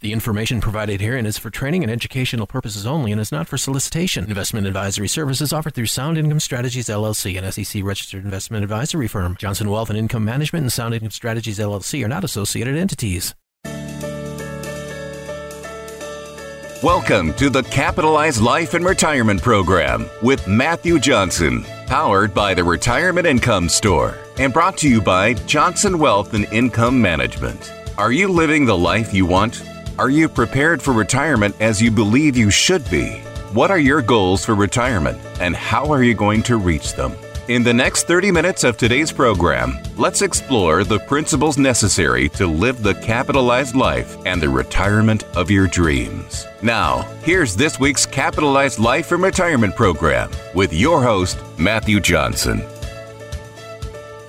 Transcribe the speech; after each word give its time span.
The 0.00 0.14
information 0.14 0.62
provided 0.62 1.02
herein 1.02 1.26
is 1.26 1.36
for 1.36 1.50
training 1.50 1.82
and 1.82 1.92
educational 1.92 2.46
purposes 2.46 2.86
only 2.86 3.12
and 3.12 3.20
is 3.20 3.30
not 3.30 3.46
for 3.46 3.58
solicitation. 3.58 4.24
Investment 4.24 4.66
advisory 4.66 5.08
services 5.08 5.52
offered 5.52 5.74
through 5.74 5.88
Sound 5.88 6.16
Income 6.16 6.40
Strategies 6.40 6.86
LLC, 6.86 7.36
an 7.36 7.52
SEC 7.52 7.84
registered 7.84 8.24
investment 8.24 8.64
advisory 8.64 9.08
firm. 9.08 9.36
Johnson 9.38 9.68
Wealth 9.68 9.90
and 9.90 9.98
Income 9.98 10.24
Management 10.24 10.62
and 10.62 10.72
Sound 10.72 10.94
Income 10.94 11.10
Strategies 11.10 11.58
LLC 11.58 12.02
are 12.02 12.08
not 12.08 12.24
associated 12.24 12.78
entities. 12.78 13.34
Welcome 16.82 17.34
to 17.34 17.50
the 17.50 17.66
Capitalized 17.70 18.40
Life 18.40 18.72
and 18.72 18.86
Retirement 18.86 19.42
Program 19.42 20.08
with 20.22 20.48
Matthew 20.48 20.98
Johnson, 20.98 21.62
powered 21.86 22.32
by 22.32 22.54
the 22.54 22.64
Retirement 22.64 23.26
Income 23.26 23.68
Store 23.68 24.16
and 24.38 24.50
brought 24.50 24.78
to 24.78 24.88
you 24.88 25.02
by 25.02 25.34
Johnson 25.34 25.98
Wealth 25.98 26.32
and 26.32 26.46
Income 26.46 27.02
Management. 27.02 27.70
Are 27.98 28.12
you 28.12 28.28
living 28.28 28.64
the 28.64 28.78
life 28.78 29.12
you 29.12 29.26
want? 29.26 29.62
Are 30.00 30.08
you 30.08 30.30
prepared 30.30 30.80
for 30.80 30.94
retirement 30.94 31.54
as 31.60 31.82
you 31.82 31.90
believe 31.90 32.34
you 32.34 32.48
should 32.48 32.88
be? 32.88 33.18
What 33.52 33.70
are 33.70 33.78
your 33.78 34.00
goals 34.00 34.42
for 34.42 34.54
retirement 34.54 35.20
and 35.42 35.54
how 35.54 35.92
are 35.92 36.02
you 36.02 36.14
going 36.14 36.42
to 36.44 36.56
reach 36.56 36.94
them? 36.94 37.14
In 37.48 37.62
the 37.62 37.74
next 37.74 38.06
30 38.06 38.30
minutes 38.30 38.64
of 38.64 38.78
today's 38.78 39.12
program, 39.12 39.78
let's 39.98 40.22
explore 40.22 40.84
the 40.84 41.00
principles 41.00 41.58
necessary 41.58 42.30
to 42.30 42.46
live 42.46 42.82
the 42.82 42.94
capitalized 42.94 43.76
life 43.76 44.16
and 44.24 44.40
the 44.40 44.48
retirement 44.48 45.24
of 45.36 45.50
your 45.50 45.66
dreams. 45.66 46.46
Now, 46.62 47.02
here's 47.22 47.54
this 47.54 47.78
week's 47.78 48.06
Capitalized 48.06 48.78
Life 48.78 49.12
and 49.12 49.22
Retirement 49.22 49.76
program 49.76 50.30
with 50.54 50.72
your 50.72 51.02
host, 51.02 51.38
Matthew 51.58 52.00
Johnson. 52.00 52.62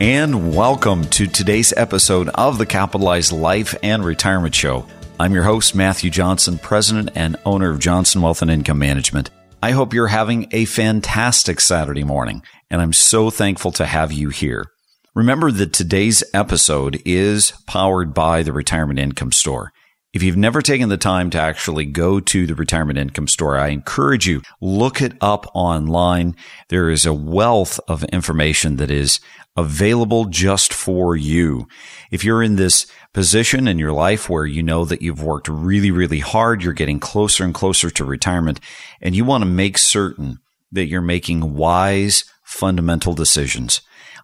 And 0.02 0.54
welcome 0.54 1.06
to 1.12 1.28
today's 1.28 1.72
episode 1.78 2.28
of 2.36 2.58
the 2.58 2.66
Capitalized 2.66 3.32
Life 3.32 3.74
and 3.82 4.04
Retirement 4.04 4.54
Show. 4.54 4.86
I'm 5.22 5.36
your 5.36 5.44
host, 5.44 5.76
Matthew 5.76 6.10
Johnson, 6.10 6.58
president 6.58 7.12
and 7.14 7.38
owner 7.46 7.70
of 7.70 7.78
Johnson 7.78 8.24
Wealth 8.24 8.42
and 8.42 8.50
Income 8.50 8.80
Management. 8.80 9.30
I 9.62 9.70
hope 9.70 9.94
you're 9.94 10.08
having 10.08 10.48
a 10.52 10.66
fantastic 10.66 11.60
Saturday 11.60 12.04
morning, 12.04 12.42
and 12.72 12.82
I'm 12.82 12.92
so 12.92 13.30
thankful 13.30 13.72
to 13.74 13.86
have 13.86 14.12
you 14.12 14.30
here. 14.30 14.66
Remember 15.14 15.52
that 15.52 15.74
today's 15.74 16.24
episode 16.34 17.04
is 17.06 17.54
powered 17.68 18.16
by 18.16 18.42
the 18.42 18.52
Retirement 18.52 18.98
Income 18.98 19.34
Store. 19.34 19.72
If 20.12 20.24
you've 20.24 20.38
never 20.38 20.62
taken 20.64 20.90
the 20.90 20.98
time 20.98 21.30
to 21.30 21.40
actually 21.40 21.86
go 21.86 22.20
to 22.20 22.48
the 22.48 22.56
retirement 22.56 22.98
income 22.98 23.28
store, 23.28 23.58
I 23.58 23.68
encourage 23.70 24.28
you 24.28 24.42
look 24.60 25.02
it 25.02 25.14
up 25.22 25.46
online. 25.54 26.36
There 26.68 26.90
is 26.90 27.06
a 27.06 27.14
wealth 27.14 27.80
of 27.88 28.04
information 28.06 28.76
that 28.78 28.92
is 28.92 29.22
available 29.58 30.26
just 30.26 30.74
for 30.74 31.16
you. 31.16 31.68
If 32.10 32.24
you're 32.24 32.44
in 32.44 32.56
this 32.56 32.88
position 33.14 33.68
in 33.68 33.80
your 33.80 33.92
life 33.92 34.30
where 34.30 34.46
you 34.46 34.64
know 34.64 34.86
that 34.86 35.02
you've 35.02 35.24
worked 35.24 35.48
really, 35.48 35.92
really 35.92 36.20
hard, 36.20 36.64
you're 36.64 36.74
getting 36.74 37.00
closer 37.00 37.44
and 37.44 37.54
closer 37.54 37.90
to 37.90 38.06
retirement, 38.06 38.60
and 39.02 39.16
you 39.16 39.26
want 39.26 39.44
to 39.44 39.50
make 39.50 39.78
certain 39.78 40.40
that 40.72 40.88
you're 40.88 41.02
making 41.02 41.54
wise, 41.54 42.24
fundamental 42.44 43.14
decisions. 43.14 43.82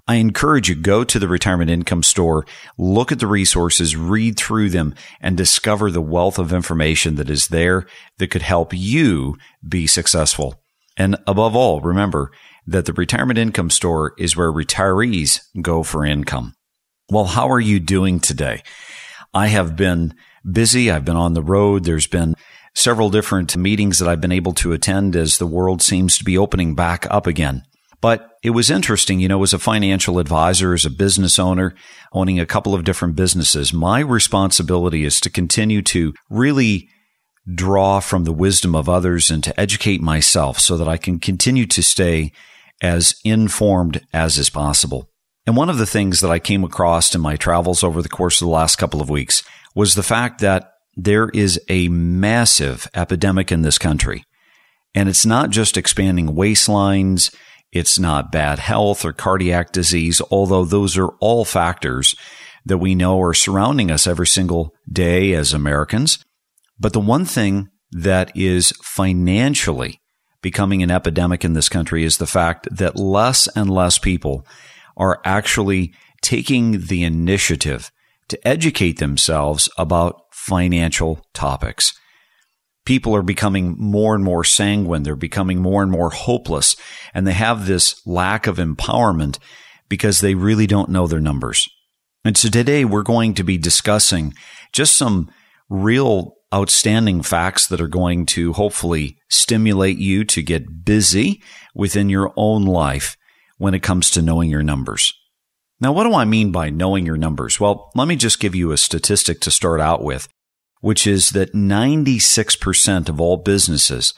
I 0.10 0.16
encourage 0.16 0.70
you 0.70 0.76
go 0.76 1.04
to 1.04 1.20
the 1.20 1.28
retirement 1.28 1.70
income 1.70 2.02
store, 2.02 2.46
look 2.78 3.12
at 3.12 3.20
the 3.20 3.28
resources, 3.28 3.98
read 3.98 4.38
through 4.38 4.70
them 4.70 4.96
and 5.20 5.36
discover 5.36 5.92
the 5.92 6.02
wealth 6.02 6.40
of 6.40 6.54
information 6.54 7.16
that 7.16 7.30
is 7.30 7.50
there 7.50 7.86
that 8.18 8.32
could 8.32 8.42
help 8.42 8.74
you 8.74 9.36
be 9.68 9.86
successful. 9.86 10.62
And 10.96 11.18
above 11.28 11.58
all, 11.58 11.82
remember 11.82 12.32
that 12.68 12.86
the 12.86 12.94
retirement 12.94 13.40
income 13.40 13.70
store 13.70 14.14
is 14.18 14.36
where 14.36 14.52
retirees 14.52 15.42
go 15.62 15.84
for 15.84 16.06
income. 16.06 16.54
Well, 17.10 17.26
how 17.26 17.50
are 17.50 17.60
you 17.60 17.80
doing 17.80 18.20
today? 18.20 18.62
I 19.34 19.48
have 19.48 19.76
been 19.76 20.14
busy. 20.50 20.92
I've 20.92 21.06
been 21.06 21.16
on 21.16 21.34
the 21.34 21.42
road. 21.42 21.86
There's 21.86 22.08
been 22.08 22.36
several 22.76 23.10
different 23.10 23.56
meetings 23.56 24.00
that 24.00 24.08
I've 24.10 24.22
been 24.22 24.32
able 24.32 24.54
to 24.56 24.74
attend 24.74 25.16
as 25.16 25.38
the 25.38 25.48
world 25.48 25.82
seems 25.82 26.18
to 26.18 26.24
be 26.24 26.38
opening 26.38 26.76
back 26.76 27.08
up 27.10 27.26
again. 27.26 27.64
But 28.02 28.30
it 28.44 28.52
was 28.52 28.70
interesting, 28.70 29.20
you 29.20 29.28
know, 29.28 29.42
as 29.42 29.54
a 29.54 29.60
financial 29.60 30.20
advisor, 30.20 30.74
as 30.74 30.86
a 30.86 30.92
business 30.92 31.40
owner, 31.40 31.74
owning 32.14 32.40
a 32.40 32.46
couple 32.46 32.76
of 32.76 32.84
different 32.84 33.16
businesses, 33.16 33.74
my 33.74 34.00
responsibility 34.00 35.04
is 35.04 35.20
to 35.22 35.32
continue 35.32 35.82
to 35.84 36.14
really 36.30 36.90
draw 37.52 38.00
from 38.00 38.26
the 38.26 38.34
wisdom 38.34 38.76
of 38.76 38.90
others 38.90 39.32
and 39.32 39.44
to 39.44 39.60
educate 39.60 40.02
myself 40.02 40.60
so 40.60 40.78
that 40.78 40.88
I 40.88 40.98
can 40.98 41.20
continue 41.20 41.66
to 41.68 41.82
stay 41.82 42.32
as 42.82 43.16
informed 43.24 44.06
as 44.14 44.38
is 44.38 44.50
possible. 44.50 45.10
And 45.46 45.56
one 45.56 45.70
of 45.70 45.78
the 45.78 45.86
things 45.86 46.20
that 46.20 46.32
I 46.32 46.40
came 46.40 46.64
across 46.64 47.16
in 47.16 47.22
my 47.22 47.38
travels 47.38 47.84
over 47.84 48.02
the 48.02 48.10
course 48.10 48.42
of 48.42 48.46
the 48.46 48.54
last 48.54 48.76
couple 48.76 49.02
of 49.02 49.10
weeks 49.10 49.44
was 49.74 49.96
the 49.96 50.04
fact 50.04 50.42
that 50.42 50.72
there 50.96 51.30
is 51.30 51.60
a 51.70 51.88
massive 51.88 52.88
epidemic 52.94 53.52
in 53.52 53.62
this 53.62 53.78
country. 53.78 54.24
And 54.94 55.08
it's 55.08 55.26
not 55.26 55.52
just 55.52 55.78
expanding 55.78 56.30
waistlines, 56.30 57.34
it's 57.72 58.00
not 58.00 58.32
bad 58.32 58.60
health 58.60 59.06
or 59.06 59.14
cardiac 59.14 59.72
disease, 59.72 60.22
although 60.32 60.66
those 60.66 60.98
are 60.98 61.10
all 61.20 61.46
factors 61.46 62.16
that 62.66 62.80
we 62.80 62.96
know 62.96 63.22
are 63.22 63.34
surrounding 63.34 63.92
us 63.92 64.08
every 64.08 64.28
single 64.28 64.74
day 64.92 65.34
as 65.34 65.54
Americans. 65.54 66.24
But 66.80 66.94
the 66.94 67.00
one 67.00 67.26
thing 67.26 67.70
that 67.92 68.36
is 68.36 68.74
financially 68.82 70.02
becoming 70.48 70.82
an 70.82 70.90
epidemic 70.90 71.44
in 71.44 71.52
this 71.52 71.68
country 71.68 72.06
is 72.06 72.20
the 72.20 72.26
fact 72.26 72.70
that 72.72 72.96
less 72.96 73.50
and 73.50 73.70
less 73.70 74.00
people 74.00 74.48
are 74.96 75.20
actually 75.26 75.94
taking 76.22 76.80
the 76.86 77.04
initiative 77.04 77.92
to 78.30 78.48
educate 78.48 78.98
themselves 78.98 79.68
about 79.78 80.22
financial 80.32 81.20
topics. 81.34 82.00
People 82.86 83.14
are 83.14 83.22
becoming 83.22 83.76
more 83.78 84.16
and 84.16 84.24
more 84.24 84.46
sanguine. 84.46 85.04
They're 85.04 85.18
becoming 85.18 85.62
more 85.62 85.84
and 85.84 85.92
more 85.92 86.12
hopeless. 86.12 86.78
And 87.14 87.28
they 87.28 87.34
have 87.34 87.68
this 87.68 88.02
lack 88.08 88.48
of 88.48 88.56
empowerment 88.56 89.40
because 89.90 90.22
they 90.22 90.34
really 90.34 90.66
don't 90.66 90.90
know 90.90 91.08
their 91.08 91.20
numbers. 91.20 91.68
And 92.24 92.38
so 92.38 92.48
today 92.48 92.86
we're 92.86 93.04
going 93.04 93.34
to 93.34 93.44
be 93.44 93.58
discussing 93.58 94.34
just 94.72 94.96
some 94.96 95.30
real 95.68 96.37
outstanding 96.54 97.22
facts 97.22 97.68
that 97.68 97.82
are 97.82 97.88
going 97.88 98.26
to 98.26 98.54
hopefully 98.54 99.18
stimulate 99.30 99.98
you 99.98 100.24
to 100.24 100.42
get 100.42 100.86
busy 100.86 101.42
within 101.76 102.10
your 102.10 102.34
own 102.38 102.66
life 102.66 103.18
when 103.58 103.74
it 103.74 103.84
comes 103.84 104.10
to 104.12 104.22
knowing 104.22 104.50
your 104.50 104.64
numbers. 104.64 105.14
Now, 105.80 105.92
what 105.92 106.06
do 106.06 106.14
I 106.14 106.26
mean 106.26 106.52
by 106.52 106.70
knowing 106.70 107.06
your 107.06 107.18
numbers? 107.18 107.60
Well, 107.60 107.92
let 107.96 108.08
me 108.08 108.16
just 108.16 108.40
give 108.40 108.56
you 108.56 108.72
a 108.72 108.78
statistic 108.78 109.42
to 109.42 109.52
start 109.52 109.80
out 109.80 110.04
with, 110.04 110.28
which 110.82 111.06
is 111.06 111.32
that 111.32 111.54
96% 111.54 113.10
of 113.10 113.22
all 113.22 113.38
businesses 113.38 114.14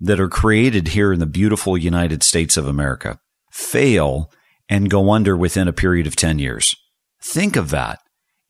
that 0.00 0.20
are 0.20 0.28
created 0.28 0.88
here 0.88 1.12
in 1.12 1.18
the 1.18 1.26
beautiful 1.26 1.76
United 1.76 2.22
States 2.22 2.56
of 2.56 2.66
America 2.66 3.18
fail 3.50 4.30
and 4.68 4.88
go 4.88 5.10
under 5.10 5.36
within 5.36 5.66
a 5.66 5.72
period 5.72 6.06
of 6.06 6.14
10 6.14 6.38
years. 6.38 6.74
Think 7.22 7.56
of 7.56 7.70
that. 7.70 7.98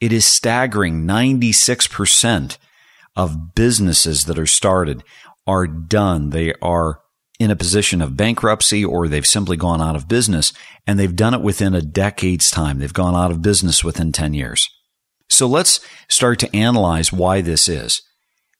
It 0.00 0.12
is 0.12 0.24
staggering 0.24 1.06
96% 1.06 2.58
of 3.20 3.54
businesses 3.54 4.24
that 4.24 4.38
are 4.38 4.46
started 4.46 5.04
are 5.46 5.66
done. 5.66 6.30
They 6.30 6.54
are 6.62 7.00
in 7.38 7.50
a 7.50 7.56
position 7.56 8.00
of 8.00 8.16
bankruptcy 8.16 8.82
or 8.82 9.08
they've 9.08 9.26
simply 9.26 9.58
gone 9.58 9.82
out 9.82 9.94
of 9.94 10.08
business 10.08 10.54
and 10.86 10.98
they've 10.98 11.14
done 11.14 11.34
it 11.34 11.42
within 11.42 11.74
a 11.74 11.82
decade's 11.82 12.50
time. 12.50 12.78
They've 12.78 12.92
gone 12.92 13.14
out 13.14 13.30
of 13.30 13.42
business 13.42 13.84
within 13.84 14.10
10 14.10 14.32
years. 14.32 14.66
So 15.28 15.46
let's 15.46 15.80
start 16.08 16.38
to 16.38 16.56
analyze 16.56 17.12
why 17.12 17.42
this 17.42 17.68
is. 17.68 18.00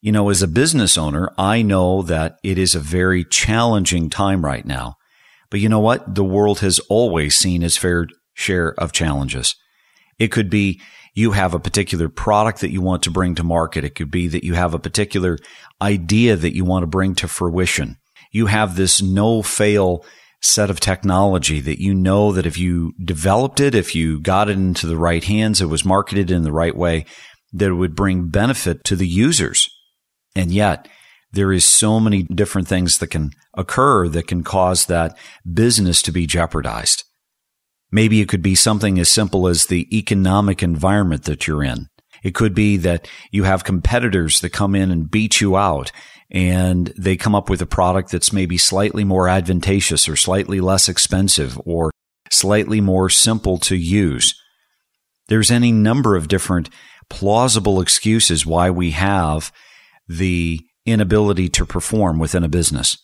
You 0.03 0.13
know, 0.13 0.29
as 0.29 0.43
a 0.43 0.49
business 0.49 0.99
owner, 0.99 1.33
I 1.39 1.63
know 1.63 2.03
that 2.03 2.37
it 2.43 2.59
is 2.59 2.75
a 2.75 2.81
very 2.81 3.25
challenging 3.25 4.11
time 4.11 4.45
right 4.45 4.67
now. 4.67 4.97
But 5.51 5.61
you 5.61 5.71
know 5.71 5.81
what? 5.81 6.15
The 6.15 6.25
world 6.25 6.61
has 6.61 6.81
always 6.91 7.35
seen 7.35 7.63
its 7.63 7.79
fair 7.79 8.09
share 8.35 8.75
of 8.79 8.93
challenges. 8.93 9.57
It 10.19 10.29
could 10.29 10.51
be 10.51 10.83
you 11.21 11.33
have 11.33 11.55
a 11.55 11.61
particular 11.61 12.09
product 12.09 12.61
that 12.61 12.73
you 12.73 12.81
want 12.81 13.05
to 13.05 13.11
bring 13.11 13.35
to 13.37 13.45
market. 13.45 13.85
It 13.85 13.95
could 13.95 14.11
be 14.11 14.27
that 14.29 14.45
you 14.45 14.55
have 14.55 14.75
a 14.75 14.79
particular 14.79 15.39
idea 15.81 16.37
that 16.37 16.55
you 16.55 16.65
want 16.65 16.83
to 16.83 16.89
bring 16.89 17.15
to 17.17 17.29
fruition 17.29 17.97
you 18.31 18.47
have 18.47 18.77
this 18.77 19.03
no 19.03 19.43
fail 19.43 20.05
set 20.43 20.71
of 20.71 20.81
technology 20.81 21.61
that 21.61 21.81
you 21.81 21.93
know 21.95 22.33
that 22.33 22.47
if 22.47 22.57
you 22.57 22.95
developed 23.05 23.61
it, 23.61 23.75
if 23.75 23.95
you 23.95 24.21
got 24.21 24.49
it 24.49 24.57
into 24.57 24.87
the 24.87 24.97
right 24.97 25.25
hands, 25.25 25.61
it 25.61 25.67
was 25.67 25.85
marketed 25.85 26.31
in 26.31 26.43
the 26.43 26.53
right 26.53 26.77
way, 26.77 27.05
that 27.53 27.69
it 27.69 27.75
would 27.75 27.95
bring 27.95 28.29
benefit 28.29 28.85
to 28.85 28.97
the 28.97 29.07
users. 29.07 29.69
And 30.35 30.51
yet 30.51 30.89
there 31.33 31.53
is 31.53 31.65
so 31.65 32.01
many 32.01 32.23
different 32.23 32.69
things 32.69 32.99
that 32.99 33.09
can 33.09 33.31
occur 33.55 34.09
that 34.09 34.29
can 34.29 34.43
cause 34.43 34.87
that 34.87 35.17
business 35.53 36.01
to 36.03 36.13
be 36.13 36.27
jeopardized. 36.27 37.05
Maybe 37.93 38.21
it 38.21 38.29
could 38.29 38.43
be 38.43 38.55
something 38.55 38.99
as 38.99 39.09
simple 39.09 39.49
as 39.49 39.67
the 39.67 39.89
economic 39.97 40.63
environment 40.63 41.25
that 41.25 41.47
you're 41.47 41.65
in. 41.65 41.89
It 42.23 42.35
could 42.35 42.55
be 42.55 42.77
that 42.79 43.09
you 43.31 43.45
have 43.45 43.65
competitors 43.65 44.41
that 44.41 44.51
come 44.51 44.75
in 44.75 44.91
and 44.91 45.11
beat 45.11 45.41
you 45.41 45.57
out 45.57 45.91
and 46.31 46.93
they 46.97 47.17
come 47.17 47.35
up 47.35 47.51
with 47.51 47.61
a 47.61 47.67
product 47.67 48.13
that's 48.13 48.33
maybe 48.33 48.57
slightly 48.57 49.03
more 49.03 49.29
advantageous 49.29 50.09
or 50.09 50.17
slightly 50.17 50.61
less 50.61 50.89
expensive 50.89 51.61
or 51.65 51.91
slightly 52.31 52.81
more 52.81 53.11
simple 53.11 53.59
to 53.59 53.75
use. 53.75 54.35
There's 55.29 55.51
any 55.51 55.73
number 55.73 56.15
of 56.15 56.29
different 56.29 56.71
plausible 57.09 57.81
excuses 57.81 58.47
why 58.47 58.71
we 58.71 58.93
have 58.93 59.53
the 60.09 60.61
inability 60.87 61.49
to 61.49 61.67
perform 61.67 62.19
within 62.19 62.45
a 62.45 62.49
business. 62.49 62.97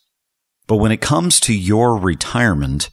But 0.69 0.77
when 0.77 0.93
it 0.93 1.01
comes 1.01 1.41
to 1.41 1.57
your 1.57 1.97
retirement, 1.97 2.91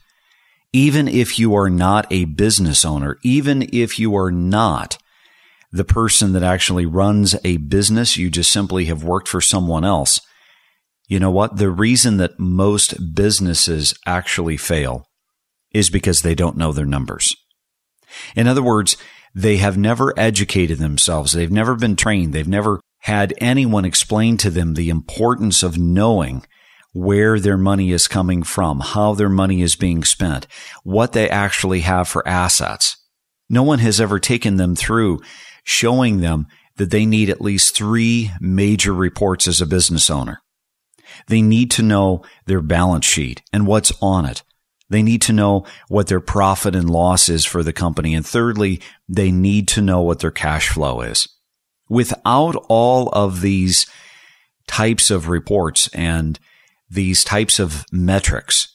even 0.74 1.06
if 1.06 1.38
you 1.38 1.54
are 1.54 1.70
not 1.70 2.04
a 2.10 2.24
business 2.24 2.84
owner, 2.84 3.16
even 3.22 3.62
if 3.72 3.96
you 3.96 4.16
are 4.16 4.32
not 4.32 4.98
the 5.70 5.84
person 5.84 6.32
that 6.32 6.42
actually 6.42 6.84
runs 6.84 7.36
a 7.44 7.58
business, 7.58 8.16
you 8.16 8.28
just 8.28 8.50
simply 8.50 8.86
have 8.86 9.04
worked 9.04 9.28
for 9.28 9.40
someone 9.40 9.84
else. 9.84 10.20
You 11.06 11.20
know 11.20 11.30
what? 11.30 11.58
The 11.58 11.70
reason 11.70 12.16
that 12.16 12.40
most 12.40 13.14
businesses 13.14 13.94
actually 14.04 14.56
fail 14.56 15.06
is 15.72 15.90
because 15.90 16.22
they 16.22 16.34
don't 16.34 16.56
know 16.56 16.72
their 16.72 16.84
numbers. 16.84 17.36
In 18.34 18.48
other 18.48 18.62
words, 18.62 18.96
they 19.32 19.58
have 19.58 19.78
never 19.78 20.12
educated 20.18 20.78
themselves. 20.78 21.32
They've 21.32 21.50
never 21.52 21.76
been 21.76 21.94
trained. 21.94 22.32
They've 22.32 22.48
never 22.48 22.80
had 23.02 23.32
anyone 23.38 23.84
explain 23.84 24.38
to 24.38 24.50
them 24.50 24.74
the 24.74 24.90
importance 24.90 25.62
of 25.62 25.78
knowing 25.78 26.44
where 26.94 27.38
their 27.40 27.58
money 27.58 27.90
is 27.90 28.08
coming 28.08 28.42
from, 28.42 28.80
how 28.80 29.12
their 29.12 29.28
money 29.28 29.60
is 29.60 29.74
being 29.74 30.04
spent, 30.04 30.46
what 30.84 31.12
they 31.12 31.28
actually 31.28 31.80
have 31.80 32.08
for 32.08 32.26
assets. 32.26 32.96
No 33.50 33.62
one 33.62 33.80
has 33.80 34.00
ever 34.00 34.18
taken 34.18 34.56
them 34.56 34.74
through 34.74 35.20
showing 35.64 36.20
them 36.20 36.46
that 36.76 36.90
they 36.90 37.04
need 37.04 37.28
at 37.28 37.40
least 37.40 37.74
three 37.74 38.30
major 38.40 38.94
reports 38.94 39.48
as 39.48 39.60
a 39.60 39.66
business 39.66 40.08
owner. 40.08 40.40
They 41.26 41.42
need 41.42 41.70
to 41.72 41.82
know 41.82 42.22
their 42.46 42.60
balance 42.60 43.04
sheet 43.04 43.42
and 43.52 43.66
what's 43.66 43.92
on 44.00 44.24
it. 44.24 44.42
They 44.88 45.02
need 45.02 45.22
to 45.22 45.32
know 45.32 45.64
what 45.88 46.06
their 46.06 46.20
profit 46.20 46.76
and 46.76 46.88
loss 46.88 47.28
is 47.28 47.44
for 47.44 47.62
the 47.62 47.72
company. 47.72 48.14
And 48.14 48.24
thirdly, 48.24 48.80
they 49.08 49.30
need 49.30 49.66
to 49.68 49.80
know 49.80 50.02
what 50.02 50.20
their 50.20 50.30
cash 50.30 50.68
flow 50.68 51.00
is. 51.00 51.26
Without 51.88 52.54
all 52.68 53.08
of 53.08 53.40
these 53.40 53.86
types 54.66 55.10
of 55.10 55.28
reports 55.28 55.88
and 55.88 56.38
these 56.94 57.24
types 57.24 57.58
of 57.58 57.84
metrics, 57.92 58.68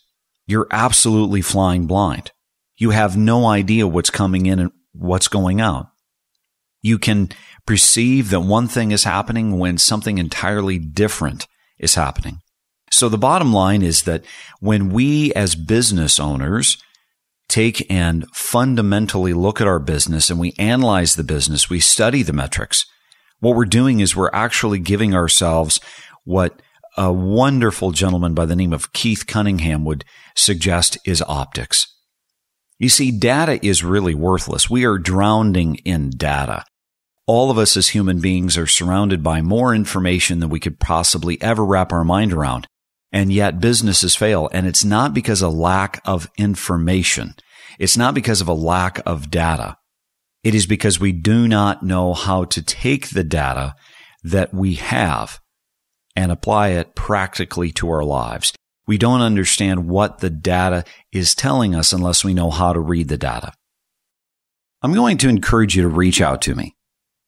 you're 0.45 0.67
absolutely 0.71 1.41
flying 1.41 1.87
blind. 1.87 2.31
You 2.77 2.91
have 2.91 3.17
no 3.17 3.45
idea 3.45 3.87
what's 3.87 4.09
coming 4.09 4.45
in 4.45 4.59
and 4.59 4.71
what's 4.93 5.27
going 5.27 5.61
out. 5.61 5.87
You 6.81 6.97
can 6.97 7.29
perceive 7.65 8.29
that 8.29 8.39
one 8.39 8.67
thing 8.67 8.91
is 8.91 9.03
happening 9.03 9.57
when 9.59 9.77
something 9.77 10.17
entirely 10.17 10.79
different 10.79 11.45
is 11.77 11.95
happening. 11.95 12.39
So 12.91 13.09
the 13.09 13.17
bottom 13.17 13.53
line 13.53 13.81
is 13.81 14.03
that 14.03 14.25
when 14.59 14.89
we 14.89 15.33
as 15.33 15.55
business 15.55 16.19
owners 16.19 16.77
take 17.47 17.85
and 17.91 18.25
fundamentally 18.33 19.33
look 19.33 19.59
at 19.59 19.67
our 19.67 19.79
business 19.79 20.29
and 20.29 20.39
we 20.39 20.53
analyze 20.57 21.15
the 21.15 21.23
business, 21.23 21.69
we 21.69 21.79
study 21.79 22.23
the 22.23 22.33
metrics, 22.33 22.85
what 23.39 23.55
we're 23.55 23.65
doing 23.65 23.99
is 23.99 24.15
we're 24.15 24.31
actually 24.33 24.79
giving 24.79 25.13
ourselves 25.13 25.79
what 26.23 26.61
a 26.99 27.13
wonderful 27.13 27.91
gentleman 27.91 28.33
by 28.33 28.45
the 28.45 28.57
name 28.57 28.73
of 28.73 28.91
Keith 28.91 29.25
Cunningham 29.25 29.85
would 29.85 30.03
suggest 30.35 30.97
is 31.05 31.23
optics. 31.25 31.87
You 32.77 32.89
see, 32.89 33.09
data 33.09 33.65
is 33.65 33.85
really 33.85 34.13
worthless. 34.13 34.69
We 34.69 34.85
are 34.85 34.97
drowning 34.97 35.75
in 35.85 36.09
data. 36.09 36.65
All 37.25 37.51
of 37.51 37.57
us 37.57 37.77
as 37.77 37.89
human 37.89 38.19
beings 38.19 38.57
are 38.57 38.67
surrounded 38.67 39.23
by 39.23 39.41
more 39.41 39.73
information 39.73 40.41
than 40.41 40.49
we 40.49 40.59
could 40.59 40.77
possibly 40.77 41.41
ever 41.41 41.63
wrap 41.63 41.93
our 41.93 42.03
mind 42.03 42.33
around. 42.33 42.67
And 43.13 43.31
yet 43.31 43.61
businesses 43.61 44.15
fail. 44.15 44.49
And 44.51 44.67
it's 44.67 44.83
not 44.83 45.13
because 45.13 45.41
of 45.41 45.53
a 45.53 45.55
lack 45.55 46.01
of 46.03 46.29
information. 46.37 47.33
It's 47.79 47.95
not 47.95 48.13
because 48.13 48.41
of 48.41 48.49
a 48.49 48.53
lack 48.53 48.99
of 49.05 49.31
data. 49.31 49.77
It 50.43 50.53
is 50.53 50.67
because 50.67 50.99
we 50.99 51.13
do 51.13 51.47
not 51.47 51.81
know 51.81 52.13
how 52.13 52.43
to 52.45 52.61
take 52.61 53.11
the 53.11 53.23
data 53.23 53.73
that 54.21 54.53
we 54.53 54.75
have 54.75 55.39
and 56.15 56.31
apply 56.31 56.69
it 56.69 56.95
practically 56.95 57.71
to 57.73 57.89
our 57.89 58.03
lives. 58.03 58.53
We 58.87 58.97
don't 58.97 59.21
understand 59.21 59.87
what 59.87 60.19
the 60.19 60.29
data 60.29 60.83
is 61.11 61.35
telling 61.35 61.75
us 61.75 61.93
unless 61.93 62.23
we 62.23 62.33
know 62.33 62.49
how 62.49 62.73
to 62.73 62.79
read 62.79 63.07
the 63.07 63.17
data. 63.17 63.53
I'm 64.81 64.93
going 64.93 65.17
to 65.19 65.29
encourage 65.29 65.75
you 65.75 65.83
to 65.83 65.87
reach 65.87 66.21
out 66.21 66.41
to 66.43 66.55
me. 66.55 66.75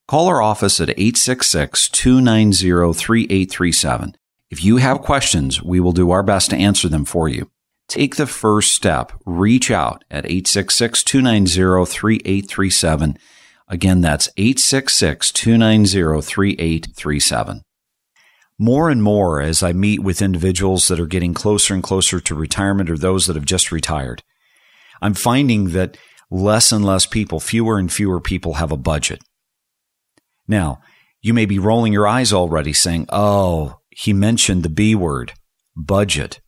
Call 0.08 0.28
our 0.28 0.42
office 0.42 0.82
at 0.82 0.90
866 0.90 1.90
290 1.90 2.94
3837. 2.94 4.16
If 4.50 4.64
you 4.64 4.78
have 4.78 5.02
questions, 5.02 5.62
we 5.62 5.80
will 5.80 5.92
do 5.92 6.12
our 6.12 6.24
best 6.24 6.50
to 6.50 6.58
answer 6.58 6.90
them 6.90 7.06
for 7.06 7.30
you. 7.30 7.50
Take 7.88 8.16
the 8.16 8.28
first 8.28 8.74
step. 8.74 9.12
Reach 9.26 9.70
out 9.70 10.04
at 10.10 10.26
866 10.26 11.04
290 11.04 11.86
3837. 11.86 13.18
Again, 13.68 14.02
that's 14.02 14.30
866 14.36 15.32
290 15.32 16.22
3837. 16.22 17.62
More 18.62 18.92
and 18.92 19.02
more 19.02 19.42
as 19.42 19.64
I 19.64 19.74
meet 19.74 20.04
with 20.04 20.22
individuals 20.22 20.88
that 20.88 21.00
are 21.00 21.08
getting 21.08 21.34
closer 21.34 21.74
and 21.74 21.82
closer 21.82 22.20
to 22.20 22.36
retirement 22.36 22.92
or 22.92 22.96
those 22.96 23.26
that 23.26 23.36
have 23.36 23.44
just 23.44 23.72
retired, 23.72 24.22
I'm 25.02 25.16
finding 25.16 25.70
that 25.70 25.98
less 26.30 26.72
and 26.72 26.86
less 26.86 27.08
people, 27.08 27.40
fewer 27.40 27.80
and 27.80 27.92
fewer 27.92 28.22
people 28.22 28.54
have 28.54 28.72
a 28.72 28.78
budget. 28.78 29.24
Now, 30.48 30.80
you 31.24 31.34
may 31.34 31.48
be 31.48 31.58
rolling 31.58 31.92
your 31.92 32.08
eyes 32.08 32.32
already 32.32 32.72
saying, 32.72 33.08
Oh, 33.10 33.80
he 33.90 34.14
mentioned 34.14 34.62
the 34.62 34.70
B 34.70 34.94
word, 34.94 35.34
budget. 35.76 36.40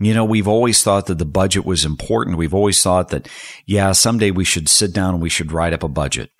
You 0.00 0.14
know, 0.14 0.24
we've 0.24 0.48
always 0.48 0.82
thought 0.82 1.04
that 1.04 1.18
the 1.18 1.26
budget 1.26 1.66
was 1.66 1.84
important. 1.84 2.38
We've 2.38 2.54
always 2.54 2.82
thought 2.82 3.10
that, 3.10 3.28
yeah, 3.66 3.92
someday 3.92 4.30
we 4.30 4.44
should 4.44 4.70
sit 4.70 4.94
down 4.94 5.12
and 5.12 5.22
we 5.22 5.28
should 5.28 5.52
write 5.52 5.74
up 5.74 5.82
a 5.82 5.88
budget. 5.88 6.30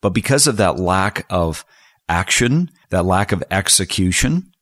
But 0.00 0.10
because 0.10 0.46
of 0.46 0.58
that 0.58 0.78
lack 0.78 1.26
of 1.28 1.64
action, 2.08 2.70
that 2.90 3.04
lack 3.04 3.32
of 3.32 3.44
execution, 3.50 4.52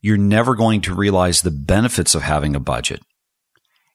you're 0.00 0.16
never 0.16 0.54
going 0.54 0.80
to 0.82 0.94
realize 0.94 1.42
the 1.42 1.50
benefits 1.50 2.14
of 2.14 2.22
having 2.22 2.56
a 2.56 2.60
budget 2.60 3.02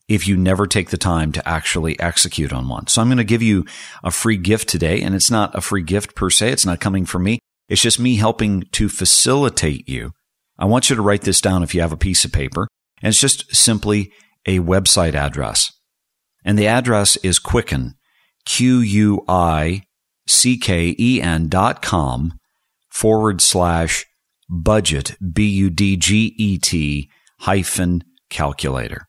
if 0.08 0.28
you 0.28 0.38
never 0.38 0.66
take 0.66 0.90
the 0.90 0.98
time 0.98 1.32
to 1.34 1.48
actually 1.48 2.00
execute 2.00 2.54
on 2.54 2.70
one. 2.70 2.88
So 2.88 3.02
I'm 3.02 3.10
going 3.10 3.18
to 3.18 3.24
give 3.24 3.42
you 3.42 3.66
a 4.04 4.12
free 4.12 4.38
gift 4.38 4.70
today, 4.70 5.02
and 5.02 5.14
it's 5.14 5.30
not 5.30 5.54
a 5.54 5.62
free 5.62 5.84
gift 5.84 6.16
per 6.16 6.30
se. 6.30 6.52
It's 6.52 6.66
not 6.66 6.80
coming 6.80 7.06
from 7.06 7.24
me. 7.24 7.40
It's 7.68 7.82
just 7.82 8.00
me 8.00 8.16
helping 8.16 8.64
to 8.72 8.88
facilitate 8.88 9.90
you. 9.90 10.14
I 10.58 10.66
want 10.66 10.90
you 10.90 10.96
to 10.96 11.02
write 11.02 11.24
this 11.24 11.42
down 11.42 11.62
if 11.62 11.76
you 11.76 11.82
have 11.82 11.92
a 11.92 11.98
piece 11.98 12.24
of 12.24 12.32
paper. 12.32 12.68
And 13.02 13.10
it's 13.10 13.20
just 13.20 13.54
simply 13.56 14.12
a 14.46 14.60
website 14.60 15.14
address. 15.14 15.72
And 16.44 16.58
the 16.58 16.68
address 16.68 17.18
is 17.18 17.38
Quicken, 17.38 17.96
Q 18.46 18.80
U 18.80 19.26
I 19.28 19.84
C 20.28 20.58
K 20.58 20.96
E 20.98 21.22
N 21.22 21.50
dot 21.50 21.82
com 21.82 22.40
forward 22.98 23.42
slash 23.42 24.08
budget, 24.50 25.16
B 25.22 25.48
U 25.48 25.70
D 25.70 25.98
G 25.98 26.34
E 26.38 26.58
T 26.58 27.10
hyphen 27.42 28.04
calculator. 28.32 29.08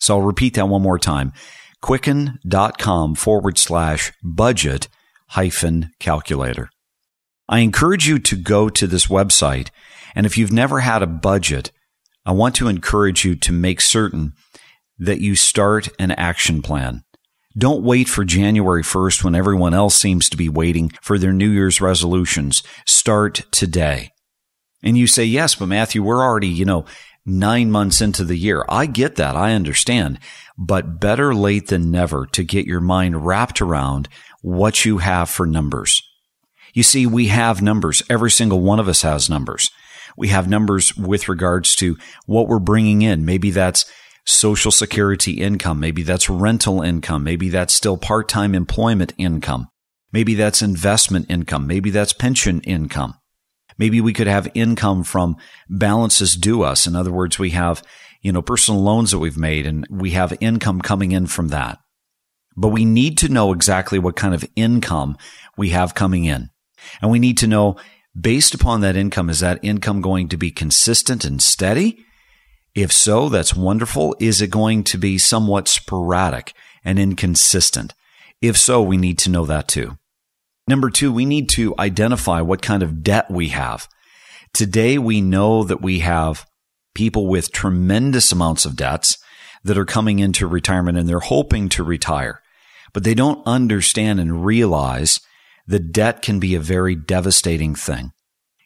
So 0.00 0.16
I'll 0.16 0.22
repeat 0.22 0.54
that 0.54 0.68
one 0.68 0.82
more 0.82 0.98
time. 0.98 1.32
Quicken.com 1.80 3.14
forward 3.14 3.58
slash 3.58 4.12
budget 4.24 4.88
hyphen 5.28 5.90
calculator. 6.00 6.68
I 7.48 7.60
encourage 7.60 8.08
you 8.08 8.18
to 8.18 8.34
go 8.34 8.68
to 8.68 8.88
this 8.88 9.06
website. 9.06 9.68
And 10.16 10.26
if 10.26 10.36
you've 10.36 10.52
never 10.52 10.80
had 10.80 11.02
a 11.02 11.06
budget, 11.06 11.70
I 12.24 12.32
want 12.32 12.56
to 12.56 12.66
encourage 12.66 13.24
you 13.24 13.36
to 13.36 13.52
make 13.52 13.80
certain 13.80 14.32
that 14.98 15.20
you 15.20 15.36
start 15.36 15.88
an 16.00 16.10
action 16.10 16.60
plan. 16.60 17.02
Don't 17.58 17.82
wait 17.82 18.08
for 18.08 18.24
January 18.24 18.82
1st 18.82 19.24
when 19.24 19.34
everyone 19.34 19.72
else 19.72 19.94
seems 19.94 20.28
to 20.28 20.36
be 20.36 20.48
waiting 20.48 20.90
for 21.00 21.18
their 21.18 21.32
New 21.32 21.48
Year's 21.48 21.80
resolutions. 21.80 22.62
Start 22.84 23.46
today. 23.50 24.12
And 24.82 24.98
you 24.98 25.06
say, 25.06 25.24
yes, 25.24 25.54
but 25.54 25.66
Matthew, 25.66 26.02
we're 26.02 26.22
already, 26.22 26.48
you 26.48 26.66
know, 26.66 26.84
nine 27.24 27.70
months 27.70 28.02
into 28.02 28.24
the 28.24 28.36
year. 28.36 28.64
I 28.68 28.84
get 28.84 29.16
that. 29.16 29.36
I 29.36 29.52
understand. 29.52 30.18
But 30.58 31.00
better 31.00 31.34
late 31.34 31.68
than 31.68 31.90
never 31.90 32.26
to 32.26 32.44
get 32.44 32.66
your 32.66 32.80
mind 32.80 33.26
wrapped 33.26 33.62
around 33.62 34.08
what 34.42 34.84
you 34.84 34.98
have 34.98 35.30
for 35.30 35.46
numbers. 35.46 36.02
You 36.74 36.82
see, 36.82 37.06
we 37.06 37.28
have 37.28 37.62
numbers. 37.62 38.02
Every 38.10 38.30
single 38.30 38.60
one 38.60 38.78
of 38.78 38.86
us 38.86 39.00
has 39.00 39.30
numbers. 39.30 39.70
We 40.14 40.28
have 40.28 40.46
numbers 40.48 40.94
with 40.94 41.28
regards 41.28 41.74
to 41.76 41.96
what 42.26 42.48
we're 42.48 42.58
bringing 42.58 43.00
in. 43.00 43.24
Maybe 43.24 43.50
that's 43.50 43.86
social 44.26 44.72
security 44.72 45.40
income. 45.40 45.80
Maybe 45.80 46.02
that's 46.02 46.28
rental 46.28 46.82
income. 46.82 47.24
Maybe 47.24 47.48
that's 47.48 47.72
still 47.72 47.96
part-time 47.96 48.54
employment 48.54 49.12
income. 49.16 49.68
Maybe 50.12 50.34
that's 50.34 50.62
investment 50.62 51.26
income. 51.30 51.66
Maybe 51.66 51.90
that's 51.90 52.12
pension 52.12 52.60
income. 52.62 53.14
Maybe 53.78 54.00
we 54.00 54.12
could 54.12 54.26
have 54.26 54.48
income 54.54 55.04
from 55.04 55.36
balances 55.68 56.34
due 56.34 56.62
us. 56.62 56.86
In 56.86 56.96
other 56.96 57.12
words, 57.12 57.38
we 57.38 57.50
have, 57.50 57.82
you 58.22 58.32
know, 58.32 58.42
personal 58.42 58.82
loans 58.82 59.10
that 59.10 59.18
we've 59.18 59.36
made 59.36 59.66
and 59.66 59.86
we 59.90 60.10
have 60.12 60.36
income 60.40 60.80
coming 60.80 61.12
in 61.12 61.26
from 61.26 61.48
that. 61.48 61.78
But 62.56 62.68
we 62.68 62.84
need 62.84 63.18
to 63.18 63.28
know 63.28 63.52
exactly 63.52 63.98
what 63.98 64.16
kind 64.16 64.34
of 64.34 64.44
income 64.56 65.18
we 65.56 65.70
have 65.70 65.94
coming 65.94 66.24
in. 66.24 66.50
And 67.02 67.10
we 67.10 67.18
need 67.18 67.36
to 67.38 67.46
know 67.46 67.76
based 68.18 68.54
upon 68.54 68.80
that 68.80 68.96
income, 68.96 69.28
is 69.28 69.40
that 69.40 69.60
income 69.62 70.00
going 70.00 70.28
to 70.30 70.38
be 70.38 70.50
consistent 70.50 71.24
and 71.24 71.42
steady? 71.42 72.02
If 72.76 72.92
so, 72.92 73.30
that's 73.30 73.56
wonderful. 73.56 74.14
Is 74.20 74.42
it 74.42 74.50
going 74.50 74.84
to 74.84 74.98
be 74.98 75.16
somewhat 75.16 75.66
sporadic 75.66 76.52
and 76.84 76.98
inconsistent? 76.98 77.94
If 78.42 78.58
so, 78.58 78.82
we 78.82 78.98
need 78.98 79.16
to 79.20 79.30
know 79.30 79.46
that 79.46 79.66
too. 79.66 79.96
Number 80.68 80.90
two, 80.90 81.10
we 81.10 81.24
need 81.24 81.48
to 81.50 81.74
identify 81.78 82.42
what 82.42 82.60
kind 82.60 82.82
of 82.82 83.02
debt 83.02 83.30
we 83.30 83.48
have. 83.48 83.88
Today, 84.52 84.98
we 84.98 85.22
know 85.22 85.64
that 85.64 85.80
we 85.80 86.00
have 86.00 86.44
people 86.94 87.26
with 87.26 87.50
tremendous 87.50 88.30
amounts 88.30 88.66
of 88.66 88.76
debts 88.76 89.16
that 89.64 89.78
are 89.78 89.86
coming 89.86 90.18
into 90.18 90.46
retirement 90.46 90.98
and 90.98 91.08
they're 91.08 91.20
hoping 91.20 91.70
to 91.70 91.82
retire, 91.82 92.42
but 92.92 93.04
they 93.04 93.14
don't 93.14 93.46
understand 93.46 94.20
and 94.20 94.44
realize 94.44 95.20
that 95.66 95.92
debt 95.92 96.20
can 96.20 96.38
be 96.38 96.54
a 96.54 96.60
very 96.60 96.94
devastating 96.94 97.74
thing. 97.74 98.12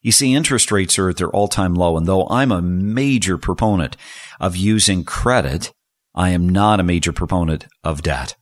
You 0.02 0.12
see, 0.12 0.34
interest 0.34 0.72
rates 0.72 0.98
are 0.98 1.10
at 1.10 1.16
their 1.16 1.30
all 1.30 1.48
time 1.48 1.74
low. 1.74 1.96
And 1.96 2.06
though 2.06 2.26
I'm 2.28 2.52
a 2.52 2.62
major 2.62 3.36
proponent 3.36 3.96
of 4.38 4.56
using 4.56 5.04
credit, 5.04 5.72
I 6.14 6.30
am 6.30 6.48
not 6.48 6.80
a 6.80 6.84
major 6.84 7.12
proponent 7.12 7.66
of 7.84 8.02
debt. 8.02 8.36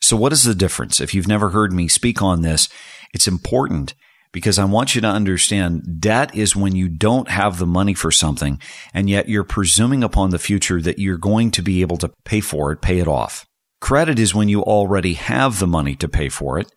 So 0.00 0.16
what 0.16 0.32
is 0.32 0.44
the 0.44 0.54
difference? 0.54 1.00
If 1.00 1.14
you've 1.14 1.28
never 1.28 1.50
heard 1.50 1.72
me 1.72 1.88
speak 1.88 2.20
on 2.20 2.42
this, 2.42 2.68
it's 3.14 3.28
important 3.28 3.94
because 4.32 4.58
I 4.58 4.64
want 4.64 4.94
you 4.94 5.00
to 5.00 5.06
understand 5.06 6.00
debt 6.00 6.34
is 6.34 6.56
when 6.56 6.74
you 6.74 6.88
don't 6.88 7.28
have 7.28 7.58
the 7.58 7.66
money 7.66 7.94
for 7.94 8.10
something 8.10 8.60
and 8.92 9.08
yet 9.08 9.28
you're 9.28 9.44
presuming 9.44 10.02
upon 10.02 10.30
the 10.30 10.38
future 10.38 10.82
that 10.82 10.98
you're 10.98 11.16
going 11.16 11.52
to 11.52 11.62
be 11.62 11.80
able 11.80 11.96
to 11.98 12.10
pay 12.24 12.40
for 12.40 12.72
it, 12.72 12.82
pay 12.82 12.98
it 12.98 13.08
off. 13.08 13.46
Credit 13.80 14.18
is 14.18 14.34
when 14.34 14.48
you 14.48 14.62
already 14.62 15.14
have 15.14 15.60
the 15.60 15.66
money 15.68 15.94
to 15.96 16.08
pay 16.08 16.28
for 16.28 16.58
it 16.58 16.70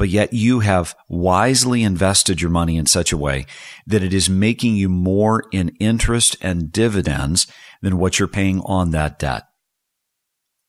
but 0.00 0.08
yet 0.08 0.32
you 0.32 0.60
have 0.60 0.96
wisely 1.10 1.82
invested 1.82 2.40
your 2.40 2.50
money 2.50 2.78
in 2.78 2.86
such 2.86 3.12
a 3.12 3.18
way 3.18 3.44
that 3.86 4.02
it 4.02 4.14
is 4.14 4.30
making 4.30 4.74
you 4.74 4.88
more 4.88 5.44
in 5.52 5.76
interest 5.78 6.38
and 6.40 6.72
dividends 6.72 7.46
than 7.82 7.98
what 7.98 8.18
you're 8.18 8.26
paying 8.26 8.62
on 8.62 8.92
that 8.92 9.18
debt. 9.18 9.42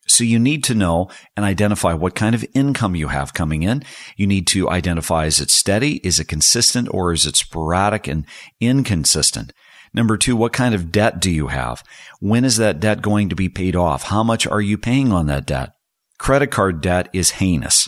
So 0.06 0.26
you 0.26 0.38
need 0.38 0.66
to 0.66 0.76
know 0.76 1.10
and 1.38 1.46
identify 1.46 1.94
what 1.94 2.14
kind 2.14 2.36
of 2.36 2.44
income 2.54 2.94
you 2.94 3.08
have 3.08 3.34
coming 3.34 3.64
in. 3.64 3.86
You 4.18 4.28
need 4.28 4.48
to 4.48 4.70
identify 4.70 5.28
is 5.28 5.40
it 5.40 5.50
steady? 5.50 6.02
Is 6.04 6.20
it 6.20 6.28
consistent 6.28 6.90
or 6.92 7.14
is 7.14 7.26
it 7.26 7.38
sporadic 7.38 8.10
and 8.10 8.26
inconsistent? 8.60 9.54
Number 9.94 10.18
two, 10.18 10.36
what 10.36 10.52
kind 10.52 10.76
of 10.76 10.92
debt 10.92 11.22
do 11.22 11.32
you 11.32 11.48
have? 11.48 11.86
When 12.20 12.44
is 12.44 12.58
that 12.58 12.82
debt 12.82 13.02
going 13.02 13.30
to 13.30 13.36
be 13.38 13.48
paid 13.48 13.78
off? 13.78 14.04
How 14.04 14.24
much 14.24 14.46
are 14.46 14.60
you 14.60 14.78
paying 14.78 15.14
on 15.14 15.28
that 15.28 15.46
debt? 15.46 15.72
Credit 16.20 16.48
card 16.48 16.82
debt 16.82 17.08
is 17.14 17.32
heinous. 17.32 17.88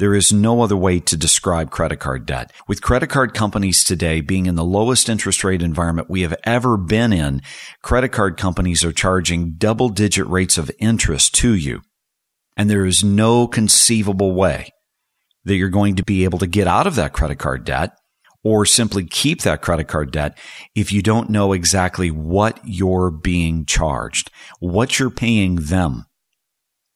There 0.00 0.14
is 0.14 0.32
no 0.32 0.62
other 0.62 0.78
way 0.78 0.98
to 0.98 1.14
describe 1.14 1.70
credit 1.70 1.98
card 1.98 2.24
debt. 2.24 2.54
With 2.66 2.80
credit 2.80 3.08
card 3.10 3.34
companies 3.34 3.84
today 3.84 4.22
being 4.22 4.46
in 4.46 4.54
the 4.54 4.64
lowest 4.64 5.10
interest 5.10 5.44
rate 5.44 5.60
environment 5.60 6.08
we 6.08 6.22
have 6.22 6.34
ever 6.42 6.78
been 6.78 7.12
in, 7.12 7.42
credit 7.82 8.08
card 8.08 8.38
companies 8.38 8.82
are 8.82 8.92
charging 8.92 9.56
double 9.58 9.90
digit 9.90 10.26
rates 10.26 10.56
of 10.56 10.70
interest 10.78 11.34
to 11.34 11.54
you. 11.54 11.82
And 12.56 12.70
there 12.70 12.86
is 12.86 13.04
no 13.04 13.46
conceivable 13.46 14.32
way 14.32 14.70
that 15.44 15.56
you're 15.56 15.68
going 15.68 15.96
to 15.96 16.02
be 16.02 16.24
able 16.24 16.38
to 16.38 16.46
get 16.46 16.66
out 16.66 16.86
of 16.86 16.94
that 16.94 17.12
credit 17.12 17.38
card 17.38 17.66
debt 17.66 17.90
or 18.42 18.64
simply 18.64 19.04
keep 19.04 19.42
that 19.42 19.60
credit 19.60 19.88
card 19.88 20.12
debt 20.12 20.38
if 20.74 20.94
you 20.94 21.02
don't 21.02 21.28
know 21.28 21.52
exactly 21.52 22.10
what 22.10 22.58
you're 22.64 23.10
being 23.10 23.66
charged, 23.66 24.30
what 24.60 24.98
you're 24.98 25.10
paying 25.10 25.56
them. 25.56 26.06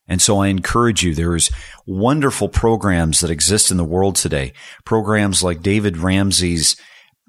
And 0.07 0.21
so 0.21 0.39
I 0.39 0.49
encourage 0.49 1.03
you, 1.03 1.15
there's 1.15 1.51
wonderful 1.87 2.49
programs 2.49 3.21
that 3.21 3.31
exist 3.31 3.71
in 3.71 3.77
the 3.77 3.85
world 3.85 4.17
today. 4.17 4.53
Programs 4.85 5.43
like 5.43 5.63
David 5.63 5.97
Ramsey's 5.97 6.77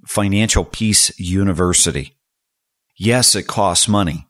Financial 0.06 0.66
Peace 0.66 1.18
University. 1.20 2.18
Yes, 2.98 3.36
it 3.36 3.48
costs 3.48 3.88
money, 3.88 4.28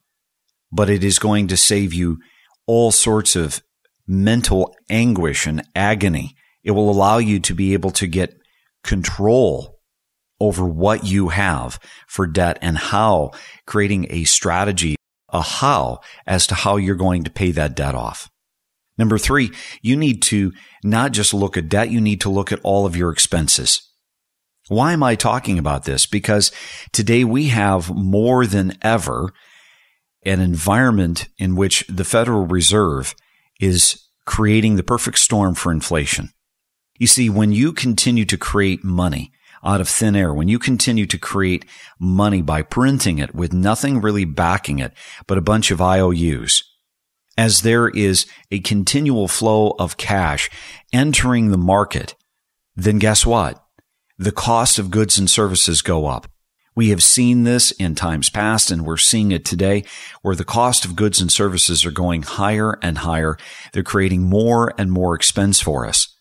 but 0.72 0.90
it 0.90 1.04
is 1.04 1.20
going 1.20 1.48
to 1.48 1.58
save 1.58 1.94
you 1.94 2.20
all 2.68 2.92
sorts 2.92 3.36
of 3.36 3.62
mental 4.08 4.76
anguish 4.90 5.48
and 5.48 5.64
agony. 5.76 6.36
It 6.64 6.72
will 6.72 6.90
allow 6.90 7.18
you 7.18 7.40
to 7.42 7.54
be 7.54 7.74
able 7.74 7.92
to 7.92 8.08
get 8.08 8.38
control 8.84 9.80
over 10.40 10.66
what 10.66 11.04
you 11.06 11.30
have 11.30 11.80
for 12.08 12.28
debt 12.28 12.58
and 12.62 12.78
how 12.78 13.32
creating 13.66 14.08
a 14.10 14.24
strategy, 14.26 14.96
a 15.30 15.42
how 15.42 16.00
as 16.28 16.48
to 16.48 16.56
how 16.56 16.78
you're 16.78 16.96
going 16.96 17.24
to 17.24 17.32
pay 17.32 17.52
that 17.52 17.76
debt 17.76 17.96
off. 17.96 18.30
Number 18.98 19.18
three, 19.18 19.52
you 19.82 19.96
need 19.96 20.22
to 20.24 20.54
not 20.84 21.12
just 21.12 21.34
look 21.34 21.58
at 21.58 21.70
debt, 21.70 21.92
you 21.92 22.00
need 22.00 22.22
to 22.22 22.30
look 22.30 22.52
at 22.52 22.62
all 22.64 22.86
of 22.86 22.96
your 22.96 23.12
expenses. 23.12 23.82
Why 24.68 24.94
am 24.94 25.04
I 25.04 25.16
talking 25.16 25.60
about 25.60 25.84
this? 25.84 26.06
Because 26.06 26.52
today 26.92 27.24
we 27.24 27.50
have 27.50 27.94
more 27.94 28.48
than 28.48 28.78
ever 28.82 29.32
an 30.26 30.40
environment 30.40 31.28
in 31.38 31.56
which 31.56 31.86
the 31.88 32.04
Federal 32.04 32.48
Reserve 32.48 33.16
is 33.60 34.02
creating 34.26 34.76
the 34.76 34.84
perfect 34.84 35.20
storm 35.20 35.54
for 35.54 35.72
inflation. 35.72 36.32
You 36.98 37.08
see, 37.08 37.30
when 37.30 37.52
you 37.52 37.74
continue 37.74 38.26
to 38.26 38.38
create 38.38 38.84
money 38.84 39.32
out 39.64 39.82
of 39.82 39.90
thin 39.90 40.16
air, 40.16 40.34
when 40.34 40.48
you 40.48 40.58
continue 40.58 41.06
to 41.06 41.18
create 41.18 41.66
money 42.00 42.42
by 42.42 42.62
printing 42.62 43.20
it 43.20 43.36
with 43.36 43.54
nothing 43.54 44.02
really 44.02 44.26
backing 44.26 44.80
it 44.80 44.94
but 45.28 45.38
a 45.38 45.42
bunch 45.42 45.70
of 45.70 45.82
IOUs, 45.82 46.64
as 47.38 47.62
there 47.62 47.90
is 47.90 48.26
a 48.52 48.60
continual 48.60 49.28
flow 49.28 49.76
of 49.78 49.98
cash 49.98 50.50
entering 50.94 51.50
the 51.50 51.58
market, 51.58 52.16
then 52.76 53.00
guess 53.00 53.26
what? 53.26 53.64
The 54.18 54.32
cost 54.32 54.80
of 54.80 54.92
goods 54.92 55.18
and 55.18 55.30
services 55.30 55.82
go 55.82 56.06
up. 56.06 56.28
We 56.76 56.90
have 56.90 57.04
seen 57.04 57.44
this 57.44 57.72
in 57.72 57.96
times 57.96 58.30
past 58.30 58.70
and 58.70 58.86
we're 58.86 58.98
seeing 58.98 59.32
it 59.32 59.46
today 59.46 59.86
where 60.22 60.36
the 60.36 60.44
cost 60.44 60.84
of 60.84 60.96
goods 60.96 61.22
and 61.22 61.32
services 61.32 61.86
are 61.86 61.92
going 61.92 62.24
higher 62.24 62.78
and 62.82 62.98
higher. 63.00 63.38
They're 63.72 63.84
creating 63.84 64.24
more 64.24 64.74
and 64.78 64.92
more 64.92 65.16
expense 65.16 65.62
for 65.62 65.86
us. 65.86 66.14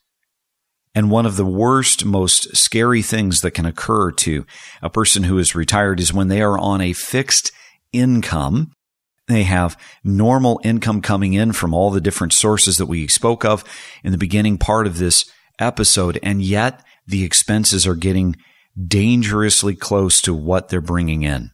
And 0.94 1.10
one 1.10 1.26
of 1.26 1.36
the 1.36 1.44
worst, 1.44 2.04
most 2.04 2.56
scary 2.56 3.02
things 3.02 3.40
that 3.40 3.50
can 3.50 3.66
occur 3.66 4.12
to 4.12 4.46
a 4.80 4.88
person 4.88 5.24
who 5.24 5.38
is 5.38 5.56
retired 5.56 5.98
is 5.98 6.12
when 6.12 6.28
they 6.28 6.40
are 6.40 6.56
on 6.56 6.80
a 6.80 6.92
fixed 6.92 7.50
income 7.92 8.70
they 9.26 9.44
have 9.44 9.78
normal 10.02 10.60
income 10.64 11.00
coming 11.00 11.32
in 11.32 11.52
from 11.52 11.72
all 11.72 11.90
the 11.90 12.00
different 12.00 12.32
sources 12.32 12.76
that 12.76 12.86
we 12.86 13.08
spoke 13.08 13.44
of 13.44 13.64
in 14.02 14.12
the 14.12 14.18
beginning 14.18 14.58
part 14.58 14.86
of 14.86 14.98
this 14.98 15.24
episode. 15.58 16.18
And 16.22 16.42
yet 16.42 16.84
the 17.06 17.24
expenses 17.24 17.86
are 17.86 17.94
getting 17.94 18.36
dangerously 18.86 19.74
close 19.74 20.20
to 20.22 20.34
what 20.34 20.68
they're 20.68 20.80
bringing 20.80 21.22
in. 21.22 21.50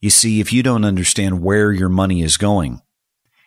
You 0.00 0.10
see, 0.10 0.40
if 0.40 0.52
you 0.52 0.62
don't 0.62 0.84
understand 0.84 1.42
where 1.42 1.72
your 1.72 1.90
money 1.90 2.22
is 2.22 2.38
going, 2.38 2.80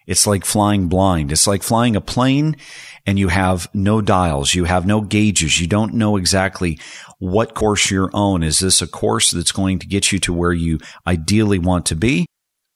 it's 0.05 0.27
like 0.27 0.45
flying 0.45 0.87
blind. 0.87 1.31
It's 1.31 1.47
like 1.47 1.63
flying 1.63 1.95
a 1.95 2.01
plane 2.01 2.57
and 3.05 3.17
you 3.17 3.29
have 3.29 3.67
no 3.73 4.01
dials. 4.01 4.53
You 4.53 4.65
have 4.65 4.85
no 4.85 5.01
gauges. 5.01 5.59
You 5.59 5.67
don't 5.67 5.93
know 5.93 6.17
exactly 6.17 6.77
what 7.19 7.55
course 7.55 7.89
you're 7.89 8.11
on. 8.13 8.43
Is 8.43 8.59
this 8.59 8.81
a 8.81 8.87
course 8.87 9.31
that's 9.31 9.53
going 9.53 9.79
to 9.79 9.87
get 9.87 10.11
you 10.11 10.19
to 10.19 10.33
where 10.33 10.53
you 10.53 10.79
ideally 11.07 11.57
want 11.57 11.85
to 11.87 11.95
be? 11.95 12.25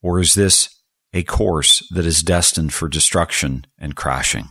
Or 0.01 0.19
is 0.19 0.35
this 0.35 0.69
a 1.13 1.23
course 1.23 1.87
that 1.91 2.05
is 2.05 2.21
destined 2.21 2.73
for 2.73 2.87
destruction 2.87 3.65
and 3.77 3.95
crashing? 3.95 4.49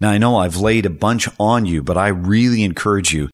Now, 0.00 0.10
I 0.10 0.18
know 0.18 0.36
I've 0.36 0.56
laid 0.56 0.86
a 0.86 0.90
bunch 0.90 1.28
on 1.40 1.66
you, 1.66 1.82
but 1.82 1.96
I 1.96 2.08
really 2.08 2.62
encourage 2.62 3.12
you 3.12 3.30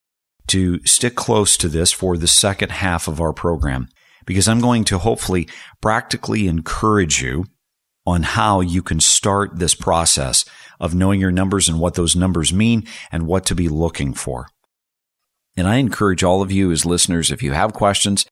to 0.47 0.83
stick 0.85 1.15
close 1.15 1.57
to 1.57 1.69
this 1.69 1.91
for 1.91 2.17
the 2.17 2.27
second 2.27 2.71
half 2.71 3.07
of 3.07 3.19
our 3.19 3.33
program 3.33 3.87
because 4.25 4.47
I'm 4.47 4.61
going 4.61 4.83
to 4.85 4.97
hopefully 4.97 5.47
practically 5.81 6.47
encourage 6.47 7.21
you 7.21 7.45
on 8.05 8.23
how 8.23 8.61
you 8.61 8.81
can 8.81 8.99
start 8.99 9.57
this 9.57 9.75
process 9.75 10.45
of 10.79 10.93
knowing 10.93 11.19
your 11.19 11.31
numbers 11.31 11.67
and 11.67 11.79
what 11.79 11.95
those 11.95 12.15
numbers 12.15 12.53
mean 12.53 12.85
and 13.11 13.25
what 13.25 13.45
to 13.45 13.55
be 13.55 13.67
looking 13.67 14.13
for. 14.13 14.47
And 15.57 15.67
I 15.67 15.75
encourage 15.75 16.23
all 16.23 16.41
of 16.41 16.51
you 16.51 16.71
as 16.71 16.85
listeners, 16.85 17.31
if 17.31 17.41
you 17.41 17.53
have 17.53 17.73
questions, 17.73 18.25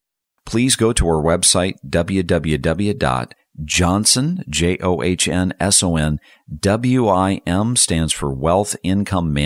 please 0.46 0.76
go 0.76 0.94
to 0.94 1.08
our 1.08 1.24
website, 1.24 1.76
www.johnson, 1.88 3.34
J-O-H-N-S-O-N, 4.50 6.20
W-I-M 6.60 7.76
stands 7.76 8.14
for 8.14 8.34
Wealth 8.34 8.76
Income 8.84 9.38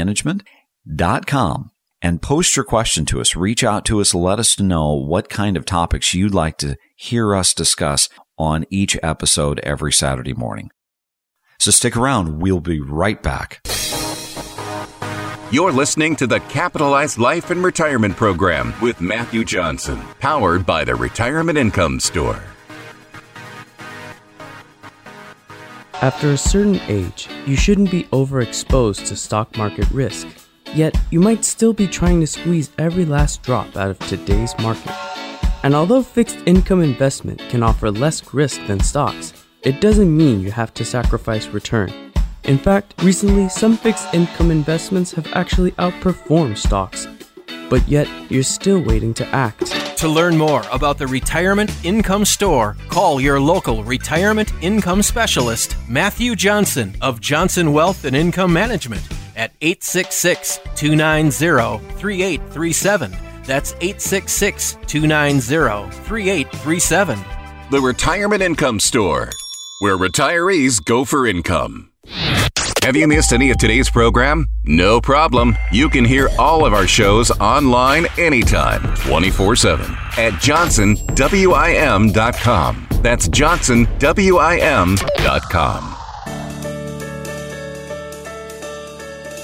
dot 0.95 1.25
com 1.27 1.71
and 2.01 2.21
post 2.21 2.55
your 2.55 2.63
question 2.63 3.05
to 3.05 3.19
us. 3.19 3.35
Reach 3.35 3.63
out 3.63 3.83
to 3.85 3.99
us. 3.99 4.13
Let 4.13 4.39
us 4.39 4.59
know 4.59 4.93
what 4.93 5.29
kind 5.29 5.57
of 5.57 5.65
topics 5.65 6.13
you'd 6.13 6.33
like 6.33 6.57
to 6.59 6.77
hear 6.95 7.35
us 7.35 7.53
discuss 7.53 8.07
on 8.37 8.65
each 8.69 8.97
episode 9.01 9.59
every 9.59 9.91
Saturday 9.91 10.33
morning. 10.33 10.69
So 11.59 11.71
stick 11.71 11.97
around. 11.97 12.39
We'll 12.39 12.59
be 12.59 12.79
right 12.79 13.21
back. 13.21 13.61
You're 15.49 15.71
listening 15.71 16.17
to 16.17 16.27
the 16.27 16.41
Capitalized 16.41 17.17
Life 17.19 17.51
and 17.51 17.63
Retirement 17.63 18.17
Program 18.17 18.73
with 18.81 18.99
Matthew 18.99 19.45
Johnson, 19.45 19.97
powered 20.19 20.65
by 20.65 20.83
the 20.83 20.93
Retirement 20.93 21.57
Income 21.57 22.01
Store. 22.01 22.43
After 26.01 26.31
a 26.31 26.37
certain 26.37 26.81
age, 26.89 27.29
you 27.45 27.55
shouldn't 27.55 27.91
be 27.91 28.03
overexposed 28.11 29.07
to 29.07 29.15
stock 29.15 29.55
market 29.55 29.89
risk. 29.91 30.27
Yet, 30.73 30.97
you 31.11 31.21
might 31.21 31.45
still 31.45 31.71
be 31.71 31.87
trying 31.87 32.19
to 32.19 32.27
squeeze 32.27 32.71
every 32.77 33.05
last 33.05 33.41
drop 33.41 33.77
out 33.77 33.89
of 33.89 33.99
today's 33.99 34.53
market. 34.59 34.91
And 35.63 35.73
although 35.73 36.03
fixed 36.03 36.39
income 36.45 36.81
investment 36.81 37.39
can 37.47 37.63
offer 37.63 37.89
less 37.89 38.33
risk 38.33 38.59
than 38.67 38.81
stocks, 38.81 39.31
it 39.61 39.79
doesn't 39.79 40.15
mean 40.15 40.41
you 40.41 40.51
have 40.51 40.73
to 40.73 40.83
sacrifice 40.83 41.47
return. 41.47 42.06
In 42.44 42.58
fact, 42.58 42.94
recently 43.03 43.50
some 43.50 43.77
fixed 43.77 44.13
income 44.13 44.51
investments 44.51 45.12
have 45.13 45.27
actually 45.34 45.72
outperformed 45.72 46.58
stocks, 46.58 47.08
but 47.70 47.88
yet 47.88 48.08
you're 48.29 48.44
still 48.44 48.82
waiting 48.82 49.13
to 49.15 49.27
act. 49.27 49.74
To 49.98 50.08
learn 50.08 50.38
more 50.38 50.63
about 50.72 51.00
the 51.00 51.08
Retirement 51.08 51.72
Income 51.84 52.25
Store, 52.25 52.77
call 52.88 53.20
your 53.20 53.39
local 53.39 53.84
retirement 53.84 54.53
income 54.62 55.01
specialist, 55.01 55.75
Matthew 55.89 56.36
Johnson 56.36 56.96
of 57.01 57.20
Johnson 57.20 57.74
Wealth 57.74 58.06
and 58.06 58.15
Income 58.15 58.53
Management 58.53 59.01
at 59.36 59.53
866 59.62 60.60
290 60.75 61.84
3837. 61.96 63.17
That's 63.44 63.74
866 63.82 64.77
290 64.86 65.89
3837. 66.03 67.20
The 67.72 67.82
Retirement 67.82 68.41
Income 68.44 68.79
Store, 68.79 69.29
where 69.79 69.98
retirees 69.98 70.84
go 70.86 71.06
for 71.06 71.25
income. 71.25 71.91
Have 72.83 72.95
you 72.95 73.07
missed 73.07 73.33
any 73.33 73.49
of 73.51 73.57
today's 73.57 73.89
program? 73.89 74.47
No 74.63 75.01
problem. 75.01 75.57
You 75.71 75.89
can 75.89 76.05
hear 76.05 76.29
all 76.39 76.65
of 76.65 76.73
our 76.73 76.87
shows 76.87 77.29
online 77.31 78.05
anytime, 78.17 78.95
24 78.95 79.55
7 79.57 79.85
at 80.17 80.33
johnsonwim.com. 80.33 82.87
That's 83.01 83.27
johnsonwim.com. 83.29 85.93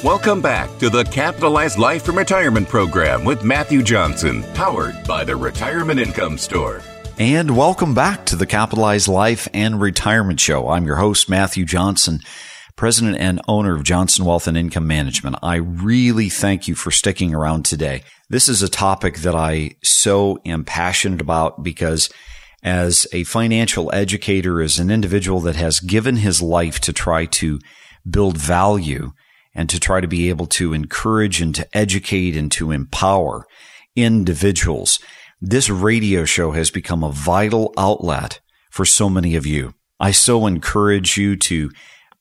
Welcome 0.03 0.41
back 0.41 0.77
to 0.79 0.89
the 0.89 1.05
Capitalized 1.05 1.79
Life 1.79 2.10
and 2.10 2.17
Retirement 2.17 2.67
Program 2.67 3.24
with 3.24 3.46
Matthew 3.46 3.82
Johnson, 3.82 4.43
powered 4.53 5.01
by 5.08 5.24
the 5.24 5.34
Retirement 5.36 5.98
Income 5.98 6.39
Store. 6.39 6.82
And 7.17 7.55
welcome 7.55 7.93
back 7.93 8.25
to 8.25 8.36
the 8.36 8.46
Capitalized 8.46 9.08
Life 9.08 9.48
and 9.53 9.79
Retirement 9.79 10.41
Show. 10.41 10.67
I'm 10.67 10.86
your 10.86 10.98
host, 10.98 11.29
Matthew 11.29 11.63
Johnson, 11.63 12.20
president 12.75 13.18
and 13.18 13.42
owner 13.48 13.75
of 13.75 13.84
Johnson 13.84 14.25
Wealth 14.25 14.48
and 14.48 14.58
Income 14.58 14.88
Management. 14.88 15.36
I 15.44 15.56
really 15.56 16.30
thank 16.30 16.68
you 16.68 16.75
for 16.75 16.92
sticking 16.92 17.34
around 17.34 17.65
today. 17.65 18.03
This 18.30 18.50
is 18.50 18.62
a 18.62 18.70
topic 18.70 19.18
that 19.18 19.36
I 19.36 19.75
so 19.84 20.39
am 20.46 20.63
passionate 20.63 21.22
about 21.22 21.63
because 21.63 22.10
as 22.63 23.06
a 23.12 23.25
financial 23.25 23.94
educator, 23.94 24.62
as 24.62 24.80
an 24.80 24.89
individual 24.89 25.39
that 25.42 25.56
has 25.56 25.80
given 25.80 26.18
his 26.18 26.42
life 26.42 26.80
to 26.82 26.94
try 26.94 27.25
to 27.25 27.60
build 28.10 28.38
value 28.38 29.12
and 29.53 29.70
to 29.70 29.80
try 29.80 30.01
to 30.01 30.08
be 30.08 30.30
able 30.30 30.48
to 30.48 30.74
encourage 30.74 31.42
and 31.42 31.53
to 31.56 31.77
educate 31.77 32.36
and 32.36 32.51
to 32.53 32.72
empower 32.72 33.46
individuals, 33.96 35.00
this 35.42 35.70
radio 35.70 36.25
show 36.25 36.51
has 36.51 36.72
become 36.72 37.03
a 37.03 37.12
vital 37.12 37.74
outlet 37.77 38.39
for 38.72 38.86
so 38.86 39.10
many 39.10 39.36
of 39.36 39.46
you. 39.46 39.74
I 40.00 40.12
so 40.12 40.48
encourage 40.48 41.18
you 41.18 41.36
to 41.36 41.70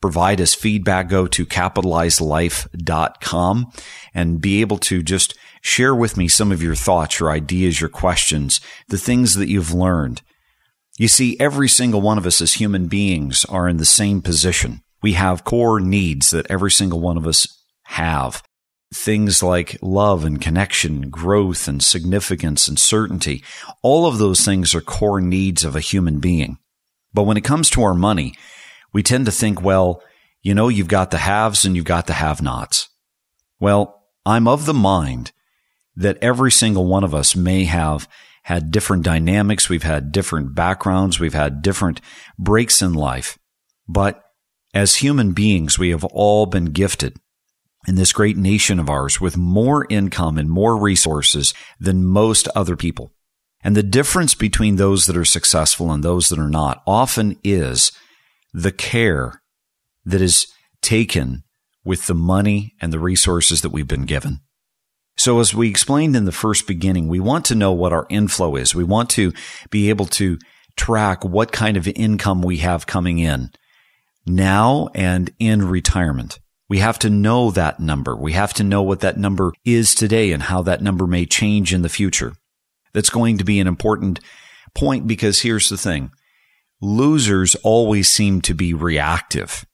provide 0.03 0.41
us 0.41 0.55
feedback. 0.55 1.09
Go 1.09 1.27
to 1.29 1.47
capitalizedlife.com 1.47 3.73
and 4.13 4.41
be 4.41 4.61
able 4.61 4.79
to 4.79 5.03
just 5.03 5.39
share 5.63 5.95
with 5.95 6.17
me 6.19 6.29
some 6.29 6.53
of 6.53 6.63
your 6.63 6.75
thoughts, 6.75 7.21
your 7.21 7.31
ideas, 7.31 7.81
your 7.81 7.89
questions, 7.89 8.61
the 8.89 8.99
things 8.99 9.37
that 9.37 9.49
you've 9.49 9.73
learned. 9.73 10.21
You 10.99 11.09
see, 11.09 11.41
every 11.41 11.69
single 11.69 12.03
one 12.03 12.19
of 12.19 12.27
us 12.27 12.43
as 12.43 12.55
human 12.55 12.89
beings 12.89 13.45
are 13.47 13.69
in 13.69 13.79
the 13.79 13.87
same 13.87 14.21
position. 14.21 14.83
We 15.01 15.15
have 15.15 15.45
core 15.45 15.81
needs 15.81 16.31
that 16.31 16.51
every 16.51 16.71
single 16.71 17.01
one 17.01 17.17
of 17.17 17.27
us 17.27 17.49
have 17.85 18.43
things 18.95 19.43
like 19.43 19.79
love 19.81 20.23
and 20.25 20.41
connection, 20.41 21.09
growth 21.09 21.67
and 21.67 21.83
significance 21.83 22.69
and 22.69 22.79
certainty. 22.79 23.43
All 23.83 24.07
of 24.07 24.19
those 24.19 24.45
things 24.45 24.75
are 24.75 24.83
core 24.83 25.21
needs 25.21 25.65
of 25.65 25.75
a 25.75 25.81
human 25.81 26.21
being. 26.21 26.59
But 27.15 27.25
when 27.25 27.37
it 27.37 27.45
comes 27.45 27.69
to 27.71 27.83
our 27.83 27.95
money, 27.95 28.35
we 28.93 29.03
tend 29.03 29.27
to 29.27 29.33
think, 29.33 29.63
well, 29.63 30.03
you 30.43 30.55
know, 30.55 30.69
you've 30.69 30.89
got 30.89 31.11
the 31.11 31.19
haves 31.19 31.65
and 31.65 31.77
you've 31.77 31.85
got 31.85 32.07
the 32.07 32.15
have 32.15 32.43
nots. 32.43 32.89
Well, 33.61 34.03
I'm 34.27 34.49
of 34.49 34.67
the 34.67 34.75
mind 34.75 35.33
that 35.97 36.19
every 36.21 36.51
single 36.51 36.87
one 36.87 37.05
of 37.05 37.15
us 37.15 37.37
may 37.37 37.65
have 37.65 38.09
had 38.45 38.71
different 38.71 39.05
dynamics. 39.05 39.69
We've 39.69 39.83
had 39.83 40.11
different 40.13 40.55
backgrounds. 40.55 41.21
We've 41.21 41.35
had 41.35 41.63
different 41.63 42.01
breaks 42.39 42.83
in 42.83 42.95
life. 42.95 43.39
But 43.89 44.23
as 44.75 44.97
human 44.97 45.33
beings, 45.33 45.79
we 45.79 45.91
have 45.91 46.05
all 46.05 46.47
been 46.47 46.67
gifted 46.67 47.17
in 47.87 47.95
this 47.95 48.13
great 48.13 48.37
nation 48.37 48.79
of 48.79 48.89
ours 48.89 49.21
with 49.21 49.37
more 49.37 49.87
income 49.91 50.39
and 50.39 50.51
more 50.51 50.77
resources 50.77 51.53
than 51.79 52.05
most 52.05 52.49
other 52.55 52.77
people. 52.77 53.13
And 53.65 53.77
the 53.77 53.83
difference 53.83 54.35
between 54.35 54.77
those 54.77 55.07
that 55.07 55.17
are 55.17 55.25
successful 55.25 55.93
and 55.93 56.03
those 56.03 56.29
that 56.29 56.39
are 56.39 56.49
not 56.49 56.83
often 56.87 57.39
is 57.45 57.93
the 58.53 58.73
care 58.73 59.43
that 60.05 60.21
is 60.21 60.47
taken 60.81 61.45
with 61.85 62.07
the 62.07 62.15
money 62.15 62.75
and 62.81 62.93
the 62.93 62.99
resources 62.99 63.63
that 63.63 63.71
we've 63.71 63.89
been 63.89 64.05
given. 64.05 64.41
So 65.17 65.41
as 65.41 65.55
we 65.55 65.69
explained 65.69 66.17
in 66.17 66.25
the 66.25 66.33
first 66.33 66.67
beginning, 66.67 67.09
we 67.09 67.21
want 67.21 67.45
to 67.47 67.55
know 67.55 67.73
what 67.73 67.93
our 67.93 68.07
inflow 68.09 68.57
is. 68.57 68.75
We 68.75 68.85
want 68.85 69.11
to 69.11 69.33
be 69.71 69.91
able 69.91 70.07
to 70.07 70.39
track 70.77 71.25
what 71.25 71.53
kind 71.53 71.77
of 71.77 71.87
income 71.89 72.43
we 72.43 72.59
have 72.59 72.87
coming 72.87 73.19
in 73.19 73.51
now 74.27 74.89
and 74.95 75.31
in 75.39 75.69
retirement. 75.69 76.39
We 76.69 76.79
have 76.79 76.99
to 77.01 77.11
know 77.11 77.51
that 77.51 77.81
number. 77.81 78.17
We 78.17 78.33
have 78.33 78.55
to 78.55 78.65
know 78.65 78.83
what 78.83 79.01
that 79.01 79.19
number 79.19 79.53
is 79.65 79.95
today 79.95 80.33
and 80.33 80.45
how 80.45 80.63
that 80.63 80.81
number 80.81 81.07
may 81.07 81.27
change 81.27 81.75
in 81.75 81.83
the 81.83 81.89
future. 81.89 82.33
That's 82.95 83.11
going 83.11 83.39
to 83.39 83.45
be 83.45 83.61
an 83.61 83.67
important 83.67 84.21
point 84.75 85.07
because 85.07 85.43
here's 85.43 85.69
the 85.69 85.77
thing. 85.77 86.11
Losers 86.83 87.55
always 87.63 88.13
seem 88.13 88.43
to 88.43 88.53
be 88.53 88.75
reactive. 88.75 89.65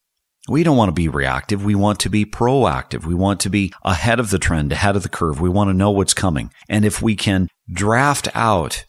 We 0.49 0.63
don't 0.63 0.77
want 0.77 0.91
to 0.91 0.95
be 0.95 1.09
reactive. 1.09 1.65
We 1.65 1.75
want 1.75 1.99
to 2.01 2.09
be 2.09 2.25
proactive. 2.25 3.05
We 3.05 3.15
want 3.15 3.41
to 3.41 3.51
be 3.51 3.73
ahead 3.83 4.21
of 4.21 4.31
the 4.31 4.39
trend, 4.39 4.71
ahead 4.71 4.95
of 4.95 5.03
the 5.03 5.09
curve. 5.09 5.41
We 5.41 5.49
want 5.49 5.69
to 5.69 5.75
know 5.75 5.91
what's 5.91 6.15
coming. 6.15 6.53
And 6.69 6.85
if 6.85 7.03
we 7.03 7.17
can 7.17 7.49
draft 7.71 8.29
out 8.35 8.85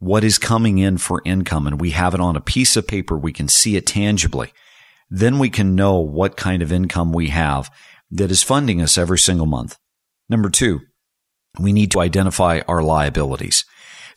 what 0.00 0.24
is 0.24 0.38
coming 0.38 0.78
in 0.78 0.98
for 0.98 1.22
income 1.24 1.66
and 1.66 1.80
we 1.80 1.90
have 1.90 2.14
it 2.14 2.20
on 2.20 2.34
a 2.34 2.40
piece 2.40 2.76
of 2.76 2.88
paper, 2.88 3.16
we 3.16 3.32
can 3.32 3.48
see 3.48 3.76
it 3.76 3.86
tangibly 3.86 4.52
then 5.10 5.38
we 5.38 5.50
can 5.50 5.74
know 5.74 5.98
what 5.98 6.36
kind 6.36 6.62
of 6.62 6.72
income 6.72 7.12
we 7.12 7.28
have 7.28 7.70
that 8.10 8.30
is 8.30 8.42
funding 8.42 8.80
us 8.80 8.98
every 8.98 9.18
single 9.18 9.46
month. 9.46 9.78
Number 10.28 10.50
two, 10.50 10.80
we 11.58 11.72
need 11.72 11.90
to 11.92 12.00
identify 12.00 12.60
our 12.66 12.82
liabilities. 12.82 13.64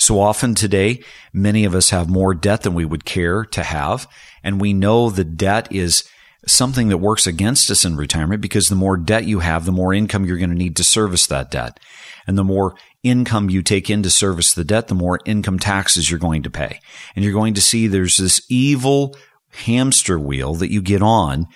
So 0.08 0.22
often 0.22 0.56
today, 0.56 1.04
many 1.34 1.66
of 1.66 1.76
us 1.76 1.90
have 1.90 2.08
more 2.08 2.34
debt 2.34 2.62
than 2.62 2.74
we 2.74 2.86
would 2.86 3.04
care 3.04 3.44
to 3.44 3.62
have. 3.62 4.08
And 4.42 4.62
we 4.62 4.72
know 4.72 5.10
the 5.10 5.26
debt 5.26 5.68
is 5.70 6.06
something 6.46 6.88
that 6.88 7.00
works 7.00 7.28
against 7.28 7.70
us 7.70 7.84
in 7.84 7.98
retirement 7.98 8.40
because 8.40 8.70
the 8.70 8.76
more 8.78 8.96
debt 8.96 9.26
you 9.26 9.40
have, 9.40 9.66
the 9.66 9.74
more 9.74 9.94
income 9.94 10.24
you're 10.24 10.38
going 10.38 10.50
to 10.50 10.56
need 10.56 10.78
to 10.78 10.84
service 10.86 11.28
that 11.28 11.52
debt. 11.52 11.78
And 12.26 12.38
the 12.38 12.46
more 12.46 12.76
income 13.04 13.50
you 13.50 13.62
take 13.62 13.90
in 13.90 14.02
to 14.04 14.10
service 14.10 14.54
the 14.54 14.64
debt, 14.64 14.88
the 14.88 14.96
more 14.96 15.20
income 15.26 15.60
taxes 15.60 16.10
you're 16.10 16.20
going 16.20 16.44
to 16.44 16.50
pay. 16.50 16.80
And 17.14 17.26
you're 17.26 17.34
going 17.34 17.56
to 17.56 17.62
see 17.62 17.88
there's 17.88 18.16
this 18.16 18.42
evil 18.48 19.14
hamster 19.50 20.18
wheel 20.18 20.54
that 20.54 20.72
you 20.72 20.82
get 20.82 21.02
on 21.02 21.48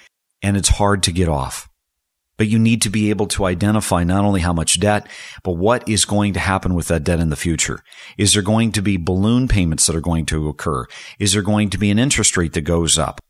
and 0.41 0.57
it's 0.57 0.67
hard 0.67 1.03
to 1.03 1.13
get 1.13 1.29
off. 1.29 1.69
But 2.41 2.47
you 2.47 2.57
need 2.57 2.81
to 2.81 2.89
be 2.89 3.11
able 3.11 3.27
to 3.27 3.45
identify 3.45 4.03
not 4.03 4.25
only 4.25 4.41
how 4.41 4.51
much 4.51 4.79
debt, 4.79 5.05
but 5.43 5.57
what 5.57 5.87
is 5.87 6.05
going 6.05 6.33
to 6.33 6.39
happen 6.39 6.73
with 6.73 6.87
that 6.87 7.03
debt 7.03 7.19
in 7.19 7.29
the 7.29 7.35
future. 7.35 7.83
Is 8.17 8.33
there 8.33 8.41
going 8.41 8.71
to 8.71 8.81
be 8.81 8.97
balloon 8.97 9.47
payments 9.47 9.85
that 9.85 9.95
are 9.95 10.01
going 10.01 10.25
to 10.25 10.49
occur? 10.49 10.87
Is 11.19 11.33
there 11.33 11.43
going 11.43 11.69
to 11.69 11.77
be 11.77 11.91
an 11.91 11.99
interest 11.99 12.35
rate 12.37 12.53
that 12.53 12.61
goes 12.61 12.97
up? 12.97 13.21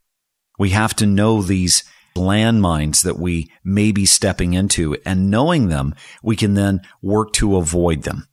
We 0.58 0.70
have 0.70 0.96
to 0.96 1.06
know 1.06 1.42
these 1.42 1.84
landmines 2.16 3.04
that 3.04 3.20
we 3.20 3.52
may 3.66 3.92
be 3.92 4.06
stepping 4.06 4.54
into 4.54 4.96
and 5.06 5.30
knowing 5.30 5.68
them, 5.68 5.94
we 6.24 6.38
can 6.38 6.54
then 6.54 6.80
work 7.02 7.34
to 7.34 7.58
avoid 7.58 8.04
them. 8.04 8.30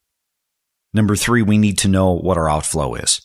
Number 0.95 1.17
three, 1.17 1.43
we 1.43 1.59
need 1.59 1.79
to 1.79 1.89
know 1.89 2.13
what 2.13 2.39
our 2.39 2.49
outflow 2.49 2.95
is. 2.95 3.21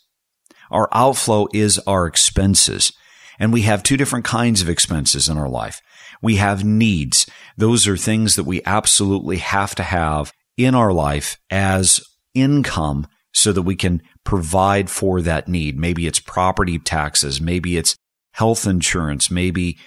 Our 0.72 0.90
outflow 0.92 1.50
is 1.54 1.78
our 1.86 2.08
expenses. 2.08 2.92
And 3.38 3.54
we 3.54 3.62
have 3.62 3.84
two 3.84 3.96
different 3.96 4.26
kinds 4.26 4.64
of 4.64 4.70
expenses 4.70 5.30
in 5.30 5.38
our 5.38 5.50
life. 5.50 5.82
We 6.24 6.38
have 6.38 6.64
needs. 6.64 7.28
Those 7.58 7.88
are 7.88 7.98
things 7.98 8.36
that 8.38 8.46
we 8.46 8.64
absolutely 8.66 9.38
have 9.38 9.76
to 9.76 9.84
have 9.84 10.32
in 10.58 10.74
our 10.74 10.94
life 10.94 11.38
as 11.52 12.02
income 12.34 13.08
so 13.34 13.52
that 13.52 13.64
we 13.64 13.76
can 13.76 14.02
provide 14.24 14.90
for 14.90 15.22
that 15.22 15.50
need. 15.50 15.78
Maybe 15.78 16.08
it's 16.08 16.20
property 16.20 16.80
taxes. 16.80 17.42
Maybe 17.42 17.78
it's 17.78 17.98
health 18.32 18.66
insurance. 18.66 19.30
Maybe 19.30 19.78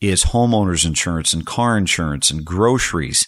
it's 0.00 0.26
homeowners 0.26 0.84
insurance 0.84 1.32
and 1.32 1.46
car 1.46 1.78
insurance 1.78 2.30
and 2.30 2.44
groceries. 2.44 3.26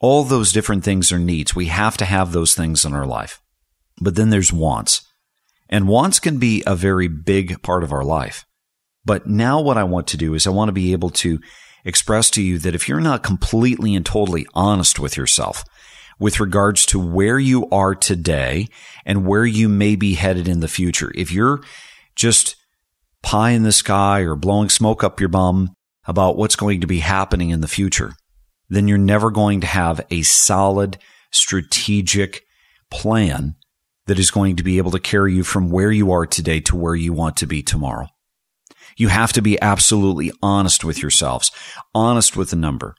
All 0.00 0.24
those 0.24 0.52
different 0.52 0.84
things 0.84 1.10
are 1.10 1.18
needs. 1.18 1.54
We 1.54 1.66
have 1.66 1.96
to 1.96 2.04
have 2.04 2.32
those 2.32 2.54
things 2.54 2.84
in 2.84 2.92
our 2.92 3.06
life. 3.06 3.40
But 4.02 4.16
then 4.16 4.28
there's 4.28 4.52
wants. 4.52 5.00
And 5.70 5.88
wants 5.88 6.20
can 6.20 6.38
be 6.38 6.62
a 6.66 6.74
very 6.74 7.08
big 7.08 7.62
part 7.62 7.84
of 7.84 7.92
our 7.92 8.04
life. 8.04 8.44
But 9.04 9.26
now 9.26 9.62
what 9.62 9.78
I 9.78 9.84
want 9.84 10.08
to 10.08 10.18
do 10.18 10.34
is 10.34 10.46
I 10.46 10.50
want 10.50 10.68
to 10.68 10.72
be 10.72 10.92
able 10.92 11.10
to 11.10 11.38
express 11.84 12.30
to 12.30 12.42
you 12.42 12.58
that 12.58 12.74
if 12.74 12.88
you're 12.88 13.00
not 13.00 13.22
completely 13.22 13.94
and 13.94 14.04
totally 14.04 14.46
honest 14.54 14.98
with 14.98 15.16
yourself 15.16 15.64
with 16.18 16.40
regards 16.40 16.84
to 16.86 17.00
where 17.00 17.38
you 17.38 17.68
are 17.70 17.94
today 17.94 18.68
and 19.06 19.26
where 19.26 19.46
you 19.46 19.68
may 19.68 19.96
be 19.96 20.14
headed 20.14 20.46
in 20.46 20.60
the 20.60 20.68
future, 20.68 21.10
if 21.14 21.32
you're 21.32 21.62
just 22.14 22.56
pie 23.22 23.50
in 23.50 23.62
the 23.62 23.72
sky 23.72 24.20
or 24.20 24.36
blowing 24.36 24.68
smoke 24.68 25.02
up 25.02 25.20
your 25.20 25.28
bum 25.28 25.74
about 26.04 26.36
what's 26.36 26.56
going 26.56 26.80
to 26.80 26.86
be 26.86 27.00
happening 27.00 27.50
in 27.50 27.60
the 27.60 27.68
future, 27.68 28.12
then 28.68 28.86
you're 28.86 28.98
never 28.98 29.30
going 29.30 29.60
to 29.60 29.66
have 29.66 30.04
a 30.10 30.22
solid 30.22 30.98
strategic 31.30 32.42
plan 32.90 33.54
that 34.06 34.18
is 34.18 34.30
going 34.30 34.56
to 34.56 34.62
be 34.62 34.78
able 34.78 34.90
to 34.90 34.98
carry 34.98 35.34
you 35.34 35.44
from 35.44 35.70
where 35.70 35.92
you 35.92 36.10
are 36.10 36.26
today 36.26 36.60
to 36.60 36.76
where 36.76 36.94
you 36.94 37.12
want 37.12 37.36
to 37.36 37.46
be 37.46 37.62
tomorrow. 37.62 38.08
You 38.96 39.08
have 39.08 39.32
to 39.34 39.42
be 39.42 39.60
absolutely 39.60 40.32
honest 40.42 40.84
with 40.84 41.02
yourselves, 41.02 41.50
honest 41.94 42.36
with 42.36 42.50
the 42.50 42.56
number. 42.56 42.94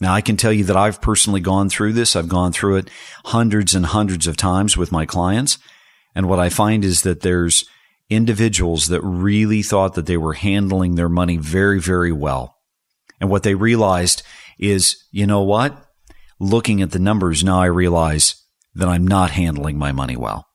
Now, 0.00 0.12
I 0.12 0.20
can 0.20 0.36
tell 0.36 0.52
you 0.52 0.64
that 0.64 0.76
I've 0.76 1.00
personally 1.00 1.40
gone 1.40 1.68
through 1.68 1.92
this. 1.92 2.16
I've 2.16 2.28
gone 2.28 2.52
through 2.52 2.76
it 2.76 2.90
hundreds 3.26 3.74
and 3.74 3.86
hundreds 3.86 4.26
of 4.26 4.36
times 4.36 4.76
with 4.76 4.92
my 4.92 5.06
clients. 5.06 5.58
And 6.14 6.28
what 6.28 6.40
I 6.40 6.48
find 6.48 6.84
is 6.84 7.02
that 7.02 7.20
there's 7.20 7.64
individuals 8.10 8.88
that 8.88 9.00
really 9.02 9.62
thought 9.62 9.94
that 9.94 10.06
they 10.06 10.16
were 10.16 10.34
handling 10.34 10.94
their 10.94 11.08
money 11.08 11.36
very, 11.36 11.80
very 11.80 12.12
well. 12.12 12.56
And 13.20 13.30
what 13.30 13.44
they 13.44 13.54
realized 13.54 14.22
is, 14.58 14.96
you 15.10 15.26
know 15.26 15.42
what? 15.42 15.80
Looking 16.40 16.82
at 16.82 16.90
the 16.90 16.98
numbers, 16.98 17.44
now 17.44 17.60
I 17.60 17.66
realize 17.66 18.34
that 18.74 18.88
I'm 18.88 19.06
not 19.06 19.30
handling 19.30 19.78
my 19.78 19.92
money 19.92 20.16
well. 20.16 20.46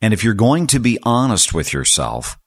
And 0.00 0.14
if 0.14 0.24
you're 0.24 0.34
going 0.34 0.66
to 0.68 0.80
be 0.80 0.98
honest 1.02 1.52
with 1.52 1.72
yourself 1.72 2.38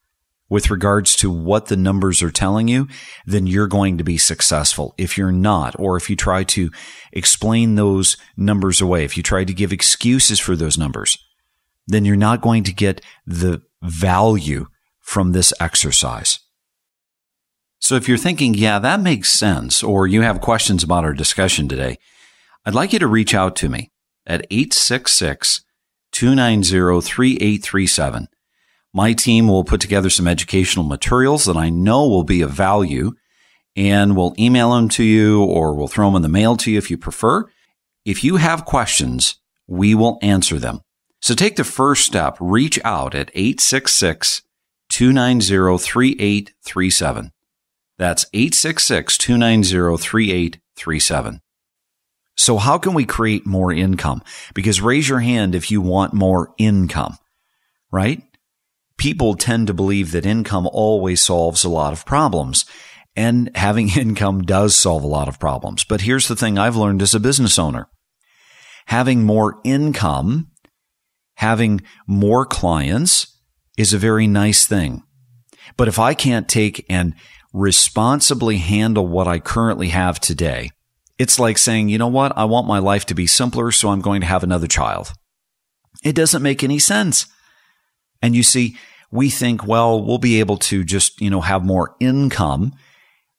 with 0.52 0.70
regards 0.70 1.16
to 1.16 1.32
what 1.32 1.68
the 1.68 1.78
numbers 1.78 2.22
are 2.22 2.30
telling 2.30 2.68
you, 2.68 2.86
then 3.26 3.48
you're 3.48 3.68
going 3.68 3.98
to 3.98 4.04
be 4.04 4.18
successful. 4.18 4.94
If 4.98 5.18
you're 5.18 5.32
not, 5.32 5.80
or 5.80 5.96
if 5.96 6.10
you 6.10 6.18
try 6.18 6.44
to 6.44 6.70
explain 7.14 7.76
those 7.76 8.18
numbers 8.36 8.82
away, 8.82 9.06
if 9.06 9.16
you 9.16 9.24
try 9.24 9.46
to 9.46 9.54
give 9.54 9.72
excuses 9.72 10.42
for 10.42 10.58
those 10.58 10.78
numbers, 10.78 11.18
then 11.88 12.04
you're 12.04 12.18
not 12.18 12.42
going 12.42 12.66
to 12.66 12.74
get 12.74 13.00
the 13.26 13.62
value 13.82 14.68
from 15.00 15.32
this 15.32 15.54
exercise. 15.62 16.40
So 17.80 17.96
if 17.96 18.10
you're 18.10 18.18
thinking, 18.18 18.54
yeah, 18.54 18.78
that 18.78 19.00
makes 19.00 19.32
sense, 19.32 19.82
or 19.82 20.06
you 20.06 20.22
have 20.22 20.42
questions 20.42 20.84
about 20.84 21.06
our 21.06 21.14
discussion 21.14 21.70
today, 21.70 21.98
I'd 22.66 22.76
like 22.76 22.92
you 22.92 23.00
to 23.00 23.08
reach 23.08 23.34
out 23.34 23.56
to 23.56 23.70
me 23.70 23.90
at 24.28 24.46
866 24.52 25.64
290 26.12 27.08
3837. 27.08 28.28
My 28.94 29.14
team 29.14 29.48
will 29.48 29.64
put 29.64 29.80
together 29.80 30.10
some 30.10 30.28
educational 30.28 30.86
materials 30.86 31.46
that 31.46 31.58
I 31.58 31.70
know 31.70 32.08
will 32.08 32.24
be 32.24 32.42
of 32.42 32.52
value 32.52 33.14
and 33.76 34.18
we'll 34.18 34.36
email 34.38 34.74
them 34.74 34.90
to 34.90 35.04
you 35.04 35.44
or 35.44 35.74
we'll 35.74 35.88
throw 35.88 36.08
them 36.08 36.18
in 36.18 36.22
the 36.22 36.30
mail 36.30 36.58
to 36.58 36.72
you 36.72 36.78
if 36.78 36.92
you 36.92 36.98
prefer. 36.98 37.50
If 38.04 38.24
you 38.24 38.38
have 38.38 38.66
questions, 38.66 39.36
we 39.68 39.96
will 39.96 40.20
answer 40.22 40.60
them. 40.60 40.82
So 41.22 41.36
take 41.36 41.56
the 41.56 41.64
first 41.64 42.06
step, 42.06 42.36
reach 42.40 42.80
out 42.84 43.16
at 43.16 43.32
866 43.34 44.42
290 44.90 45.78
3837. 45.78 47.32
That's 47.98 48.26
866 48.34 49.18
290 49.18 49.98
3837. 49.98 51.42
So 52.36 52.58
how 52.58 52.78
can 52.80 52.94
we 52.94 53.06
create 53.06 53.46
more 53.46 53.72
income? 53.72 54.24
Because 54.54 54.82
raise 54.82 55.08
your 55.08 55.20
hand 55.20 55.54
if 55.54 55.70
you 55.70 55.80
want 55.80 56.14
more 56.14 56.54
income, 56.58 57.18
right? 57.92 58.24
People 59.02 59.34
tend 59.34 59.66
to 59.66 59.74
believe 59.74 60.12
that 60.12 60.28
income 60.28 60.70
always 60.72 61.22
solves 61.22 61.64
a 61.64 61.70
lot 61.70 61.92
of 61.92 62.06
problems. 62.06 62.66
And 63.16 63.50
having 63.56 63.90
income 63.98 64.44
does 64.44 64.76
solve 64.76 65.04
a 65.04 65.08
lot 65.08 65.28
of 65.28 65.40
problems. 65.40 65.84
But 65.84 66.02
here's 66.02 66.28
the 66.28 66.36
thing 66.36 66.60
I've 66.60 66.76
learned 66.76 67.02
as 67.02 67.16
a 67.16 67.20
business 67.20 67.58
owner. 67.58 67.90
Having 68.86 69.24
more 69.24 69.60
income 69.64 70.52
having 71.42 71.82
more 72.06 72.46
clients 72.46 73.36
is 73.76 73.94
a 73.94 73.98
very 73.98 74.28
nice 74.28 74.68
thing. 74.68 75.02
But 75.76 75.88
if 75.88 75.98
I 75.98 76.14
can't 76.14 76.48
take 76.48 76.86
and 76.88 77.16
responsibly 77.52 78.58
handle 78.58 79.08
what 79.08 79.28
I 79.28 79.40
currently 79.40 79.88
have 79.88 80.20
today, 80.20 80.70
it's 81.18 81.40
like 81.40 81.58
saying, 81.58 81.90
you 81.90 81.98
know 81.98 82.08
what? 82.08 82.38
I 82.38 82.46
want 82.46 82.68
my 82.68 82.78
life 82.78 83.08
to 83.08 83.16
be 83.16 83.26
simpler, 83.26 83.72
so 83.72 83.90
I'm 83.90 84.02
going 84.02 84.22
to 84.22 84.28
have 84.28 84.44
another 84.44 84.68
child. 84.68 85.14
It 86.04 86.16
doesn't 86.16 86.44
make 86.44 86.64
any 86.64 86.78
sense. 86.78 87.26
And 88.22 88.36
you 88.36 88.44
see, 88.44 88.78
we 89.12 89.30
think, 89.30 89.66
well, 89.68 90.04
we'll 90.04 90.18
be 90.18 90.40
able 90.40 90.58
to 90.58 90.84
just, 90.84 91.20
you 91.22 91.30
know, 91.30 91.42
have 91.42 91.64
more 91.66 91.96
income, 92.00 92.74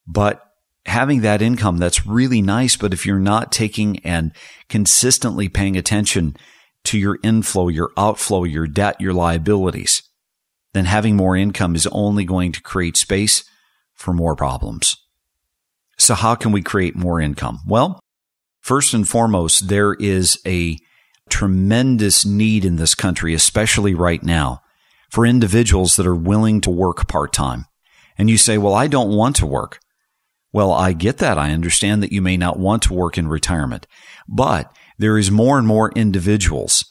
but 0.07 0.43
having 0.85 1.23
that 1.23 1.43
income, 1.43 1.79
that's 1.79 2.07
really 2.07 2.43
nice. 2.43 2.77
But 2.77 2.93
if 2.93 3.07
you're 3.07 3.19
not 3.19 3.53
taking 3.53 3.99
and 4.01 4.33
consistently 4.69 5.49
paying 5.49 5.77
attention 5.77 6.37
to 6.85 6.99
your 6.99 7.19
inflow, 7.23 7.69
your 7.69 7.91
outflow, 7.97 8.45
your 8.45 8.67
debt, 8.67 9.01
your 9.01 9.15
liabilities, 9.15 10.03
then 10.75 10.85
having 10.87 11.17
more 11.17 11.37
income 11.37 11.75
is 11.75 11.87
only 11.89 12.25
going 12.25 12.53
to 12.53 12.63
create 12.63 12.97
space 12.97 13.45
for 13.95 14.13
more 14.13 14.35
problems. 14.35 14.97
So 15.99 16.15
how 16.15 16.35
can 16.35 16.51
we 16.53 16.63
create 16.63 16.97
more 16.97 17.21
income? 17.21 17.61
Well, 17.67 18.01
first 18.61 18.95
and 18.95 19.09
foremost, 19.09 19.69
there 19.69 19.95
is 19.95 20.39
a 20.47 20.79
tremendous 21.29 22.27
need 22.27 22.65
in 22.65 22.77
this 22.77 22.95
country, 22.95 23.35
especially 23.35 23.95
right 23.95 24.23
now, 24.23 24.62
for 25.13 25.27
individuals 25.27 25.97
that 25.97 26.07
are 26.07 26.17
willing 26.17 26.63
to 26.63 26.71
work 26.71 27.07
part 27.07 27.35
time. 27.35 27.67
And 28.17 28.31
you 28.31 28.39
say, 28.39 28.57
well, 28.57 28.73
I 28.73 28.87
don't 28.87 29.15
want 29.15 29.37
to 29.37 29.47
work. 29.47 29.79
Well, 30.55 30.73
I 30.73 30.95
get 30.95 31.19
that. 31.19 31.37
I 31.37 31.53
understand 31.53 32.03
that 32.03 32.13
you 32.13 32.23
may 32.23 32.39
not 32.39 32.59
want 32.59 32.83
to 32.85 32.95
work 32.95 33.19
in 33.19 33.29
retirement, 33.29 33.87
but 34.27 34.75
there 34.97 35.19
is 35.19 35.31
more 35.31 35.59
and 35.59 35.67
more 35.67 35.93
individuals 35.95 36.85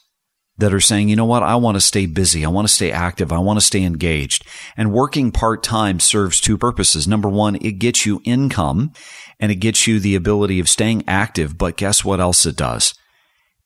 that 0.59 0.73
are 0.73 0.79
saying, 0.79 1.09
you 1.09 1.15
know 1.15 1.25
what? 1.25 1.41
I 1.41 1.55
want 1.55 1.77
to 1.77 1.81
stay 1.81 2.05
busy. 2.05 2.45
I 2.45 2.49
want 2.49 2.67
to 2.67 2.73
stay 2.73 2.91
active. 2.91 3.31
I 3.31 3.39
want 3.39 3.57
to 3.57 3.65
stay 3.65 3.81
engaged. 3.81 4.45
And 4.77 4.93
working 4.93 5.31
part 5.31 5.63
time 5.63 5.99
serves 5.99 6.39
two 6.39 6.59
purposes. 6.59 7.07
Number 7.07 7.29
one, 7.29 7.55
it 7.55 7.79
gets 7.79 8.05
you 8.05 8.21
income 8.23 8.91
and 9.39 9.51
it 9.51 9.55
gets 9.55 9.87
you 9.87 9.99
the 9.99 10.15
ability 10.15 10.59
of 10.59 10.69
staying 10.69 11.03
active. 11.07 11.57
But 11.57 11.77
guess 11.77 12.05
what 12.05 12.19
else 12.19 12.45
it 12.45 12.55
does? 12.55 12.93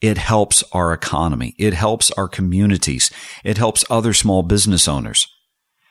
It 0.05 0.17
helps 0.17 0.63
our 0.71 0.93
economy. 0.93 1.55
It 1.57 1.73
helps 1.73 2.11
our 2.11 2.27
communities. 2.27 3.09
It 3.43 3.57
helps 3.57 3.83
other 3.89 4.13
small 4.13 4.43
business 4.43 4.87
owners. 4.87 5.27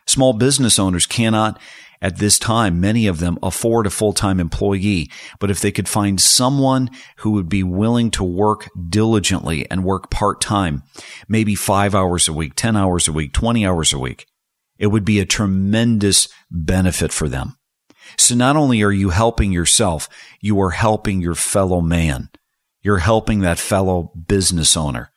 Small 0.07 0.35
business 0.35 0.79
owners 0.79 1.07
cannot 1.07 1.59
at 2.05 2.18
this 2.18 2.38
time, 2.38 2.81
many 2.83 3.07
of 3.07 3.18
them 3.18 3.38
afford 3.42 3.87
a 3.87 3.90
full-time 3.90 4.38
employee, 4.38 5.11
but 5.40 5.50
if 5.50 5.61
they 5.61 5.72
could 5.72 5.88
find 5.88 6.20
someone 6.20 6.90
who 7.20 7.31
would 7.31 7.48
be 7.48 7.62
willing 7.62 8.11
to 8.11 8.22
work 8.22 8.68
diligently 8.90 9.66
and 9.70 9.85
work 9.85 10.11
part-time, 10.11 10.83
maybe 11.29 11.55
five 11.55 11.94
hours 11.94 12.29
a 12.29 12.35
week, 12.35 12.57
10 12.57 12.77
hours 12.77 13.09
a 13.09 13.12
week, 13.12 13.33
20 13.33 13.66
hours 13.66 13.94
a 13.94 13.98
week, 13.98 14.27
it 14.79 14.88
would 14.88 15.07
be 15.07 15.18
a 15.18 15.24
tremendous 15.24 16.29
benefit 16.50 17.11
for 17.11 17.27
them. 17.27 17.57
So 18.18 18.35
not 18.35 18.55
only 18.55 18.83
are 18.83 18.92
you 18.92 19.09
helping 19.09 19.50
yourself, 19.50 20.07
you 20.42 20.61
are 20.61 20.72
helping 20.72 21.22
your 21.22 21.35
fellow 21.35 21.81
man. 21.81 22.29
You're 22.84 22.98
helping 22.98 23.40
that 23.40 23.58
fellow 23.58 24.12
business 24.28 24.76
owner 24.76 25.10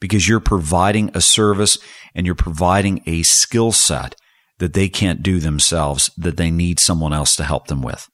because 0.00 0.28
you're 0.28 0.40
providing 0.40 1.10
a 1.14 1.20
service 1.20 1.78
and 2.14 2.26
you're 2.26 2.34
providing 2.34 3.02
a 3.06 3.22
skill 3.22 3.72
set 3.72 4.16
that 4.58 4.74
they 4.74 4.88
can't 4.88 5.22
do 5.22 5.38
themselves, 5.38 6.10
that 6.18 6.36
they 6.36 6.50
need 6.50 6.80
someone 6.80 7.12
else 7.12 7.36
to 7.36 7.44
help 7.44 7.68
them 7.68 7.80
with. 7.80 8.08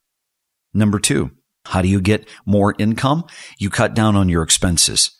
Number 0.74 0.98
two, 0.98 1.30
how 1.64 1.82
do 1.82 1.88
you 1.88 2.00
get 2.00 2.28
more 2.44 2.74
income? 2.78 3.24
You 3.58 3.70
cut 3.70 3.94
down 3.94 4.14
on 4.14 4.28
your 4.28 4.42
expenses. 4.42 5.10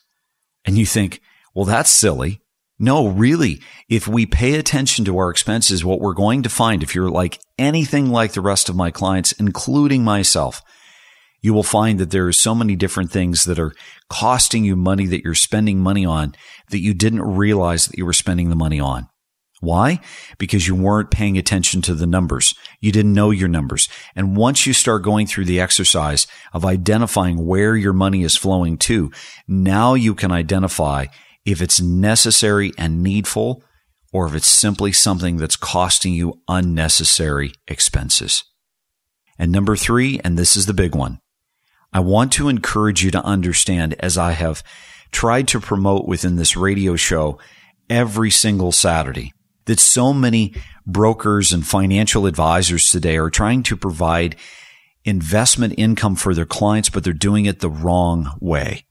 And 0.63 0.77
you 0.77 0.85
think, 0.85 1.19
well, 1.55 1.65
that's 1.65 1.89
silly. 1.89 2.41
No, 2.79 3.07
really, 3.07 3.59
if 3.89 4.07
we 4.07 4.27
pay 4.27 4.53
attention 4.53 5.03
to 5.05 5.17
our 5.17 5.31
expenses, 5.31 5.83
what 5.83 5.99
we're 5.99 6.13
going 6.13 6.43
to 6.43 6.49
find, 6.49 6.83
if 6.83 6.93
you're 6.93 7.09
like 7.09 7.39
anything 7.57 8.11
like 8.11 8.33
the 8.33 8.41
rest 8.41 8.69
of 8.69 8.75
my 8.75 8.91
clients, 8.91 9.31
including 9.33 10.03
myself, 10.03 10.61
you 11.41 11.53
will 11.53 11.63
find 11.63 11.99
that 11.99 12.11
there 12.11 12.27
are 12.27 12.33
so 12.33 12.55
many 12.55 12.75
different 12.75 13.11
things 13.11 13.45
that 13.45 13.59
are 13.59 13.73
costing 14.09 14.63
you 14.63 14.75
money 14.75 15.05
that 15.07 15.23
you're 15.23 15.35
spending 15.35 15.79
money 15.79 16.05
on 16.05 16.35
that 16.71 16.79
you 16.79 16.93
didn't 16.93 17.21
realize 17.21 17.87
that 17.87 17.97
you 17.97 18.05
were 18.05 18.13
spending 18.13 18.49
the 18.49 18.55
money 18.55 18.79
on. 18.79 19.07
Why? 19.59 19.99
Because 20.37 20.67
you 20.67 20.75
weren't 20.75 21.09
paying 21.09 21.37
attention 21.37 21.81
to 21.83 21.95
the 21.95 22.05
numbers. 22.05 22.53
You 22.79 22.91
didn't 22.91 23.13
know 23.13 23.31
your 23.31 23.47
numbers. 23.47 23.89
And 24.15 24.37
once 24.37 24.67
you 24.67 24.73
start 24.73 25.03
going 25.03 25.25
through 25.25 25.45
the 25.45 25.59
exercise 25.59 26.27
of 26.53 26.63
identifying 26.63 27.45
where 27.45 27.75
your 27.75 27.93
money 27.93 28.23
is 28.23 28.37
flowing 28.37 28.77
to, 28.79 29.11
now 29.47 29.95
you 29.95 30.13
can 30.13 30.31
identify 30.31 31.07
if 31.43 31.61
it's 31.61 31.81
necessary 31.81 32.71
and 32.77 33.01
needful 33.01 33.63
or 34.13 34.27
if 34.27 34.35
it's 34.35 34.47
simply 34.47 34.91
something 34.91 35.37
that's 35.37 35.55
costing 35.55 36.13
you 36.13 36.39
unnecessary 36.47 37.53
expenses. 37.67 38.43
And 39.39 39.51
number 39.51 39.75
three, 39.75 40.19
and 40.23 40.37
this 40.37 40.55
is 40.55 40.65
the 40.65 40.73
big 40.73 40.95
one, 40.95 41.19
I 41.93 41.99
want 41.99 42.31
to 42.33 42.49
encourage 42.49 43.03
you 43.03 43.11
to 43.11 43.23
understand 43.23 43.95
as 43.99 44.17
I 44.17 44.31
have 44.31 44.63
tried 45.11 45.47
to 45.49 45.59
promote 45.59 46.05
within 46.05 46.35
this 46.35 46.57
radio 46.57 46.95
show 46.95 47.39
every 47.89 48.29
single 48.29 48.71
Saturday 48.71 49.33
that 49.65 49.79
so 49.79 50.13
many 50.13 50.53
brokers 50.85 51.51
and 51.53 51.65
financial 51.65 52.25
advisors 52.25 52.85
today 52.85 53.17
are 53.17 53.29
trying 53.29 53.63
to 53.63 53.77
provide 53.77 54.35
investment 55.05 55.73
income 55.77 56.15
for 56.15 56.33
their 56.33 56.45
clients, 56.45 56.89
but 56.89 57.03
they're 57.03 57.13
doing 57.13 57.45
it 57.45 57.59
the 57.59 57.69
wrong 57.69 58.31
way. 58.39 58.85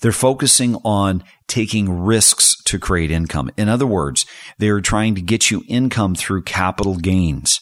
They're 0.00 0.12
focusing 0.12 0.76
on 0.84 1.24
taking 1.48 2.04
risks 2.04 2.56
to 2.64 2.78
create 2.78 3.10
income. 3.10 3.50
In 3.56 3.68
other 3.68 3.86
words, 3.86 4.26
they 4.58 4.68
are 4.68 4.80
trying 4.80 5.14
to 5.16 5.20
get 5.20 5.50
you 5.50 5.64
income 5.68 6.14
through 6.14 6.42
capital 6.42 6.96
gains. 6.96 7.60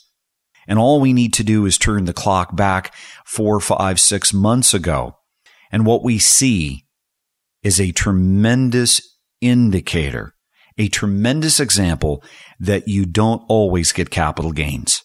And 0.69 0.79
all 0.79 1.01
we 1.01 1.13
need 1.13 1.33
to 1.35 1.45
do 1.45 1.67
is 1.67 1.79
turn 1.79 2.05
the 2.05 2.13
clock 2.13 2.57
back 2.57 2.95
four, 3.25 3.61
five, 3.61 4.01
six 4.01 4.33
months 4.33 4.75
ago. 4.75 5.17
And 5.71 5.87
what 5.87 6.03
we 6.03 6.19
see 6.19 6.87
is 7.63 7.81
a 7.81 7.93
tremendous 7.93 9.01
indicator, 9.41 10.35
a 10.79 10.89
tremendous 10.89 11.61
example 11.61 12.23
that 12.61 12.89
you 12.89 13.07
don't 13.07 13.43
always 13.49 13.93
get 13.93 14.11
capital 14.11 14.53
gains. 14.53 15.03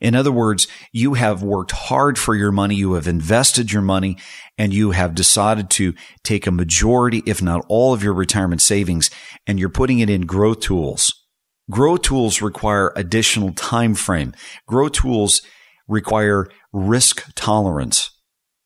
In 0.00 0.16
other 0.16 0.32
words, 0.32 0.66
you 0.92 1.14
have 1.14 1.44
worked 1.44 1.70
hard 1.70 2.18
for 2.18 2.34
your 2.34 2.50
money, 2.50 2.74
you 2.74 2.94
have 2.94 3.06
invested 3.06 3.70
your 3.72 3.82
money, 3.82 4.18
and 4.58 4.74
you 4.74 4.90
have 4.90 5.14
decided 5.14 5.70
to 5.70 5.94
take 6.24 6.44
a 6.44 6.50
majority, 6.50 7.22
if 7.24 7.40
not 7.40 7.64
all 7.68 7.94
of 7.94 8.02
your 8.02 8.12
retirement 8.12 8.62
savings, 8.62 9.10
and 9.46 9.60
you're 9.60 9.68
putting 9.68 10.00
it 10.00 10.10
in 10.10 10.22
growth 10.22 10.58
tools. 10.58 11.21
Growth 11.70 12.02
tools 12.02 12.42
require 12.42 12.92
additional 12.96 13.52
time 13.52 13.94
frame. 13.94 14.34
Grow 14.66 14.88
tools 14.88 15.42
require 15.88 16.48
risk 16.72 17.24
tolerance. 17.34 18.10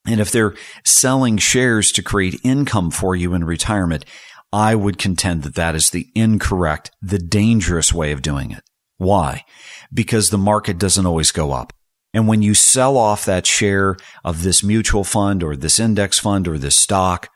And 0.06 0.20
if 0.20 0.30
they're 0.30 0.54
selling 0.84 1.36
shares 1.36 1.92
to 1.92 2.02
create 2.02 2.40
income 2.44 2.90
for 2.90 3.16
you 3.16 3.34
in 3.34 3.44
retirement, 3.44 4.04
I 4.52 4.74
would 4.74 4.98
contend 4.98 5.42
that 5.42 5.56
that 5.56 5.74
is 5.74 5.90
the 5.90 6.06
incorrect, 6.14 6.90
the 7.02 7.18
dangerous 7.18 7.92
way 7.92 8.12
of 8.12 8.22
doing 8.22 8.52
it. 8.52 8.62
Why? 8.96 9.44
Because 9.92 10.30
the 10.30 10.38
market 10.38 10.78
doesn't 10.78 11.06
always 11.06 11.32
go 11.32 11.52
up. 11.52 11.72
And 12.14 12.26
when 12.26 12.40
you 12.40 12.54
sell 12.54 12.96
off 12.96 13.26
that 13.26 13.46
share 13.46 13.96
of 14.24 14.42
this 14.42 14.62
mutual 14.62 15.04
fund 15.04 15.42
or 15.42 15.54
this 15.54 15.78
index 15.78 16.18
fund 16.18 16.48
or 16.48 16.56
this 16.56 16.78
stock, 16.78 17.28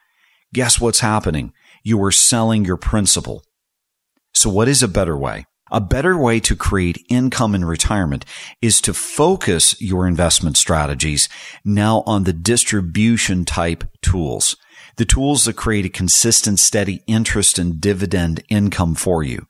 guess 0.54 0.80
what's 0.80 1.00
happening? 1.00 1.52
You 1.82 2.02
are 2.04 2.12
selling 2.12 2.64
your 2.64 2.78
principal. 2.78 3.42
So 4.32 4.48
what 4.48 4.68
is 4.68 4.82
a 4.82 4.88
better 4.88 5.18
way? 5.18 5.44
A 5.72 5.80
better 5.80 6.18
way 6.18 6.40
to 6.40 6.56
create 6.56 7.06
income 7.08 7.54
in 7.54 7.64
retirement 7.64 8.24
is 8.60 8.80
to 8.80 8.92
focus 8.92 9.80
your 9.80 10.08
investment 10.08 10.56
strategies 10.56 11.28
now 11.64 12.02
on 12.06 12.24
the 12.24 12.32
distribution 12.32 13.44
type 13.44 13.84
tools, 14.02 14.56
the 14.96 15.04
tools 15.04 15.44
that 15.44 15.54
create 15.54 15.84
a 15.84 15.88
consistent, 15.90 16.58
steady 16.58 17.04
interest 17.06 17.56
and 17.56 17.80
dividend 17.80 18.42
income 18.48 18.96
for 18.96 19.22
you. 19.22 19.46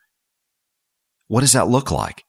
What 1.27 1.41
does 1.41 1.53
that 1.53 1.69
look 1.69 1.89
like? 1.89 2.23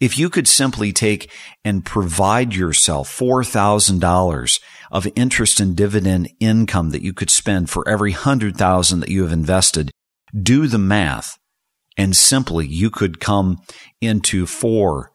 If 0.00 0.18
you 0.18 0.28
could 0.28 0.48
simply 0.48 0.92
take 0.92 1.30
and 1.64 1.84
provide 1.84 2.54
yourself 2.54 3.08
$4,000 3.16 4.60
of 4.90 5.08
interest 5.14 5.60
and 5.60 5.76
dividend 5.76 6.30
income 6.40 6.90
that 6.90 7.02
you 7.02 7.12
could 7.12 7.30
spend 7.30 7.70
for 7.70 7.88
every 7.88 8.10
100,000 8.10 9.00
that 9.00 9.08
you 9.08 9.22
have 9.22 9.32
invested, 9.32 9.92
do 10.42 10.66
the 10.66 10.78
math 10.78 11.38
and 11.96 12.16
simply 12.16 12.66
you 12.66 12.90
could 12.90 13.20
come 13.20 13.60
into 14.00 14.46
four, 14.46 15.12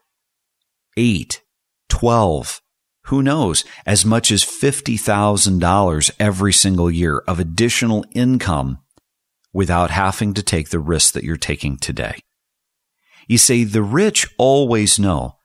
eight, 0.97 1.41
twelve, 1.89 2.61
who 3.05 3.21
knows, 3.21 3.65
as 3.85 4.05
much 4.05 4.31
as 4.31 4.43
$50,000 4.43 6.11
every 6.19 6.53
single 6.53 6.89
year 6.89 7.19
of 7.27 7.39
additional 7.39 8.05
income 8.13 8.79
without 9.53 9.89
having 9.91 10.33
to 10.33 10.43
take 10.43 10.69
the 10.69 10.79
risk 10.79 11.13
that 11.13 11.23
you're 11.23 11.37
taking 11.37 11.77
today. 11.77 12.19
You 13.27 13.37
see, 13.37 13.63
the 13.63 13.83
rich 13.83 14.27
always 14.37 14.99
know 14.99 15.37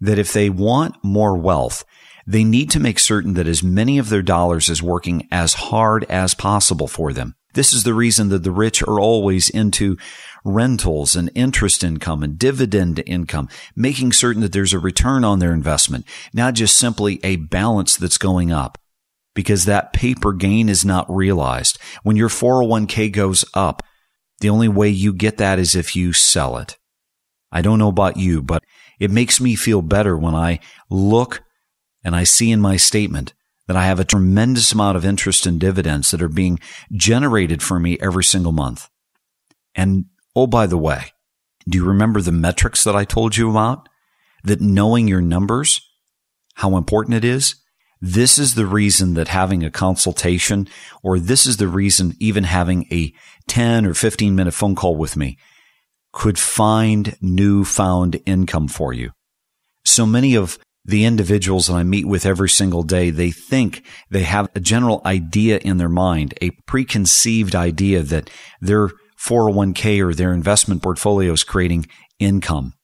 that 0.00 0.18
if 0.18 0.32
they 0.32 0.50
want 0.50 0.96
more 1.02 1.36
wealth, 1.36 1.84
they 2.26 2.44
need 2.44 2.70
to 2.70 2.80
make 2.80 2.98
certain 2.98 3.34
that 3.34 3.46
as 3.46 3.62
many 3.62 3.98
of 3.98 4.08
their 4.08 4.22
dollars 4.22 4.68
is 4.68 4.82
working 4.82 5.28
as 5.30 5.54
hard 5.54 6.04
as 6.04 6.34
possible 6.34 6.88
for 6.88 7.12
them. 7.12 7.34
This 7.54 7.72
is 7.72 7.84
the 7.84 7.94
reason 7.94 8.30
that 8.30 8.42
the 8.42 8.50
rich 8.50 8.82
are 8.82 8.98
always 8.98 9.48
into 9.50 9.96
rentals 10.44 11.16
and 11.16 11.30
interest 11.34 11.82
income 11.82 12.22
and 12.22 12.38
dividend 12.38 13.02
income, 13.06 13.48
making 13.74 14.12
certain 14.12 14.42
that 14.42 14.52
there's 14.52 14.72
a 14.72 14.78
return 14.78 15.24
on 15.24 15.38
their 15.38 15.52
investment, 15.52 16.06
not 16.32 16.54
just 16.54 16.76
simply 16.76 17.18
a 17.24 17.36
balance 17.36 17.96
that's 17.96 18.18
going 18.18 18.52
up. 18.52 18.78
Because 19.34 19.64
that 19.64 19.92
paper 19.92 20.32
gain 20.32 20.68
is 20.68 20.84
not 20.84 21.12
realized. 21.12 21.76
When 22.04 22.14
your 22.14 22.28
401k 22.28 23.10
goes 23.10 23.44
up, 23.52 23.82
the 24.38 24.48
only 24.48 24.68
way 24.68 24.88
you 24.88 25.12
get 25.12 25.38
that 25.38 25.58
is 25.58 25.74
if 25.74 25.96
you 25.96 26.12
sell 26.12 26.56
it. 26.56 26.76
I 27.50 27.60
don't 27.60 27.80
know 27.80 27.88
about 27.88 28.16
you, 28.16 28.42
but 28.42 28.62
it 29.00 29.10
makes 29.10 29.40
me 29.40 29.56
feel 29.56 29.82
better 29.82 30.16
when 30.16 30.36
I 30.36 30.60
look 30.88 31.42
and 32.04 32.14
I 32.14 32.22
see 32.22 32.52
in 32.52 32.60
my 32.60 32.76
statement 32.76 33.32
that 33.66 33.76
I 33.76 33.86
have 33.86 33.98
a 33.98 34.04
tremendous 34.04 34.72
amount 34.72 34.96
of 34.96 35.04
interest 35.04 35.46
and 35.46 35.58
dividends 35.58 36.10
that 36.10 36.22
are 36.22 36.28
being 36.28 36.60
generated 36.92 37.62
for 37.62 37.80
me 37.80 37.98
every 38.00 38.24
single 38.24 38.52
month. 38.52 38.88
And 39.74 40.04
oh, 40.36 40.46
by 40.46 40.66
the 40.66 40.78
way, 40.78 41.12
do 41.68 41.78
you 41.78 41.84
remember 41.84 42.20
the 42.20 42.32
metrics 42.32 42.84
that 42.84 42.96
I 42.96 43.04
told 43.04 43.36
you 43.36 43.50
about? 43.50 43.88
That 44.42 44.60
knowing 44.60 45.08
your 45.08 45.22
numbers, 45.22 45.80
how 46.54 46.76
important 46.76 47.16
it 47.16 47.24
is? 47.24 47.56
This 48.00 48.38
is 48.38 48.54
the 48.54 48.66
reason 48.66 49.14
that 49.14 49.28
having 49.28 49.64
a 49.64 49.70
consultation, 49.70 50.68
or 51.02 51.18
this 51.18 51.46
is 51.46 51.56
the 51.56 51.68
reason 51.68 52.14
even 52.20 52.44
having 52.44 52.86
a 52.92 53.14
10 53.48 53.86
or 53.86 53.94
15 53.94 54.34
minute 54.34 54.52
phone 54.52 54.74
call 54.74 54.96
with 54.96 55.16
me 55.16 55.38
could 56.12 56.38
find 56.38 57.16
newfound 57.22 58.20
income 58.26 58.68
for 58.68 58.92
you. 58.92 59.10
So 59.84 60.04
many 60.04 60.34
of 60.34 60.58
the 60.84 61.04
individuals 61.06 61.68
that 61.68 61.74
I 61.74 61.82
meet 61.82 62.06
with 62.06 62.26
every 62.26 62.50
single 62.50 62.82
day, 62.82 63.08
they 63.08 63.30
think 63.30 63.84
they 64.10 64.22
have 64.22 64.50
a 64.54 64.60
general 64.60 65.00
idea 65.06 65.58
in 65.58 65.78
their 65.78 65.88
mind, 65.88 66.34
a 66.42 66.50
preconceived 66.66 67.54
idea 67.54 68.02
that 68.02 68.28
their 68.60 68.90
401k 69.24 70.00
or 70.00 70.14
their 70.14 70.32
investment 70.32 70.82
portfolio 70.82 71.32
is 71.32 71.44
creating 71.44 71.86
income. 72.18 72.74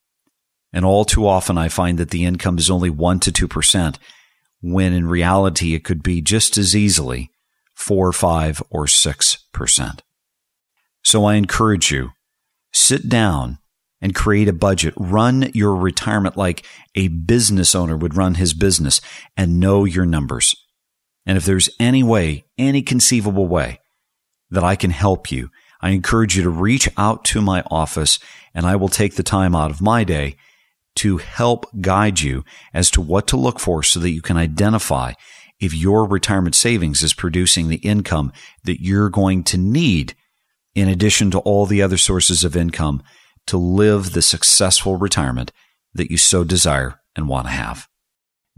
And 0.73 0.85
all 0.85 1.05
too 1.05 1.27
often 1.27 1.59
I 1.59 1.69
find 1.69 1.99
that 1.99 2.11
the 2.11 2.25
income 2.25 2.59
is 2.59 2.71
only 2.71 2.91
1 2.91 3.21
to 3.21 3.33
2%, 3.33 3.97
when 4.63 4.93
in 4.93 5.07
reality 5.07 5.75
it 5.75 5.85
could 5.85 6.03
be 6.03 6.21
just 6.21 6.57
as 6.57 6.77
easily 6.77 7.31
4, 7.75 8.13
5, 8.13 8.63
or 8.71 8.87
6%. 8.87 10.01
So 11.03 11.25
I 11.25 11.35
encourage 11.35 11.91
you 11.91 12.11
sit 12.73 13.09
down 13.09 13.59
and 14.01 14.15
create 14.15 14.49
a 14.49 14.53
budget. 14.53 14.95
Run 14.97 15.51
your 15.55 15.75
retirement 15.75 16.37
like 16.37 16.65
a 16.95 17.09
business 17.09 17.75
owner 17.75 17.97
would 17.97 18.17
run 18.17 18.35
his 18.35 18.55
business 18.55 19.01
and 19.37 19.61
know 19.61 19.85
your 19.85 20.07
numbers. 20.07 20.55
And 21.27 21.37
if 21.37 21.45
there's 21.45 21.71
any 21.79 22.03
way, 22.03 22.45
any 22.57 22.83
conceivable 22.83 23.47
way 23.47 23.81
that 24.51 24.65
I 24.65 24.77
can 24.77 24.91
help 24.91 25.31
you, 25.31 25.51
I 25.83 25.91
encourage 25.91 26.37
you 26.37 26.43
to 26.43 26.51
reach 26.51 26.89
out 26.97 27.25
to 27.27 27.41
my 27.41 27.63
office 27.71 28.19
and 28.55 28.67
I 28.67 28.77
will 28.77 28.89
take 28.89 29.15
the 29.15 29.23
time 29.23 29.55
out 29.55 29.71
of 29.71 29.81
my 29.81 30.05
day 30.05 30.37
to 30.97 31.19
help 31.19 31.67
guide 31.81 32.21
you 32.21 32.45
as 32.75 32.91
to 32.91 33.01
what 33.01 33.27
to 33.29 33.37
look 33.37 33.61
for 33.61 33.83
so 33.83 34.01
that 34.01 34.11
you 34.11 34.21
can 34.21 34.37
identify 34.37 35.13
if 35.61 35.75
your 35.75 36.07
retirement 36.07 36.55
savings 36.55 37.03
is 37.03 37.15
producing 37.15 37.69
the 37.69 37.77
income 37.77 38.33
that 38.65 38.83
you're 38.83 39.11
going 39.11 39.45
to 39.45 39.59
need 39.59 40.15
in 40.75 40.89
addition 40.89 41.31
to 41.31 41.39
all 41.41 41.67
the 41.67 41.83
other 41.83 41.99
sources 41.99 42.45
of 42.45 42.57
income 42.57 43.03
to 43.47 43.57
live 43.57 44.13
the 44.13 44.23
successful 44.23 44.97
retirement 44.97 45.53
that 45.95 46.11
you 46.11 46.17
so 46.17 46.45
desire 46.45 47.01
and 47.17 47.29
want 47.29 47.47
to 47.47 47.53
have. 47.53 47.89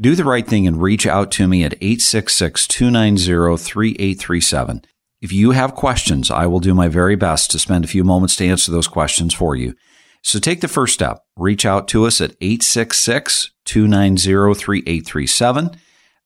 Do 0.00 0.14
the 0.14 0.24
right 0.24 0.46
thing 0.46 0.66
and 0.66 0.82
reach 0.82 1.06
out 1.06 1.30
to 1.32 1.46
me 1.46 1.64
at 1.64 1.74
866 1.74 2.66
290 2.66 3.56
3837. 3.56 4.82
If 5.22 5.32
you 5.32 5.52
have 5.52 5.76
questions, 5.76 6.32
I 6.32 6.46
will 6.46 6.58
do 6.58 6.74
my 6.74 6.88
very 6.88 7.14
best 7.14 7.52
to 7.52 7.58
spend 7.61 7.85
a 7.85 7.88
few 7.88 8.02
moments 8.02 8.35
to 8.37 8.46
answer 8.46 8.72
those 8.72 8.88
questions 8.88 9.32
for 9.32 9.54
you. 9.54 9.74
So 10.20 10.40
take 10.40 10.61
the 10.61 10.68
first 10.68 10.94
step. 10.94 11.20
Reach 11.37 11.64
out 11.64 11.87
to 11.88 12.04
us 12.06 12.20
at 12.20 12.37
866 12.40 13.52
290 13.64 14.54
3837. 14.54 15.70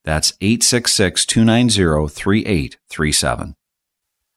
That's 0.03 0.33
866 0.41 1.25
290 1.27 2.07
3837. 2.07 3.55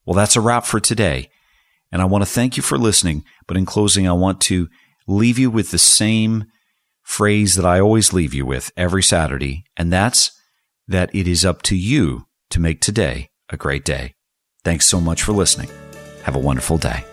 Well, 0.04 0.14
that's 0.14 0.36
a 0.36 0.42
wrap 0.42 0.66
for 0.66 0.78
today. 0.78 1.30
And 1.90 2.02
I 2.02 2.04
want 2.04 2.22
to 2.22 2.30
thank 2.30 2.58
you 2.58 2.62
for 2.62 2.76
listening. 2.76 3.24
But 3.46 3.56
in 3.56 3.64
closing, 3.64 4.06
I 4.06 4.12
want 4.12 4.42
to 4.42 4.68
leave 5.06 5.38
you 5.38 5.50
with 5.50 5.70
the 5.70 5.78
same 5.78 6.44
phrase 7.02 7.54
that 7.54 7.64
I 7.64 7.80
always 7.80 8.12
leave 8.12 8.34
you 8.34 8.44
with 8.44 8.70
every 8.76 9.02
Saturday, 9.02 9.64
and 9.76 9.92
that's 9.92 10.30
that 10.86 11.12
it 11.14 11.26
is 11.26 11.44
up 11.44 11.62
to 11.62 11.76
you 11.76 12.26
to 12.50 12.60
make 12.60 12.80
today 12.80 13.30
a 13.48 13.56
great 13.56 13.84
day. 13.84 14.14
Thanks 14.64 14.86
so 14.86 15.00
much 15.00 15.22
for 15.22 15.32
listening. 15.32 15.70
Have 16.22 16.36
a 16.36 16.38
wonderful 16.38 16.78
day. 16.78 17.04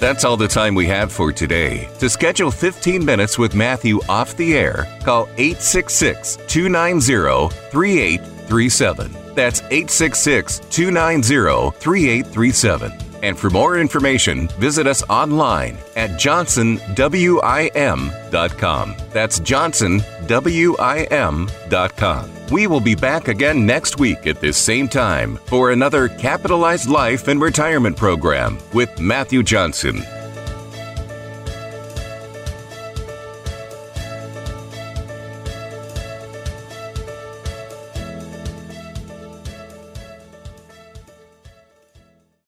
That's 0.00 0.24
all 0.24 0.36
the 0.36 0.48
time 0.48 0.74
we 0.74 0.86
have 0.86 1.10
for 1.10 1.32
today. 1.32 1.88
To 2.00 2.10
schedule 2.10 2.50
15 2.50 3.02
minutes 3.04 3.38
with 3.38 3.54
Matthew 3.54 4.00
off 4.08 4.36
the 4.36 4.54
air, 4.54 4.86
call 5.02 5.28
866 5.38 6.36
290 6.46 7.48
3837. 7.70 9.16
That's 9.34 9.60
866 9.62 10.58
290 10.70 11.70
3837. 11.78 12.92
And 13.22 13.38
for 13.38 13.48
more 13.48 13.78
information, 13.78 14.48
visit 14.60 14.86
us 14.86 15.02
online 15.08 15.78
at 15.96 16.10
johnsonwim.com. 16.10 18.94
That's 19.10 19.40
johnsonwim.com. 19.40 22.33
We 22.52 22.66
will 22.66 22.80
be 22.80 22.94
back 22.94 23.28
again 23.28 23.64
next 23.64 23.98
week 23.98 24.26
at 24.26 24.40
this 24.40 24.58
same 24.58 24.86
time 24.86 25.36
for 25.46 25.70
another 25.70 26.08
Capitalized 26.08 26.88
Life 26.88 27.28
and 27.28 27.40
Retirement 27.40 27.96
program 27.96 28.58
with 28.74 29.00
Matthew 29.00 29.42
Johnson. 29.42 30.02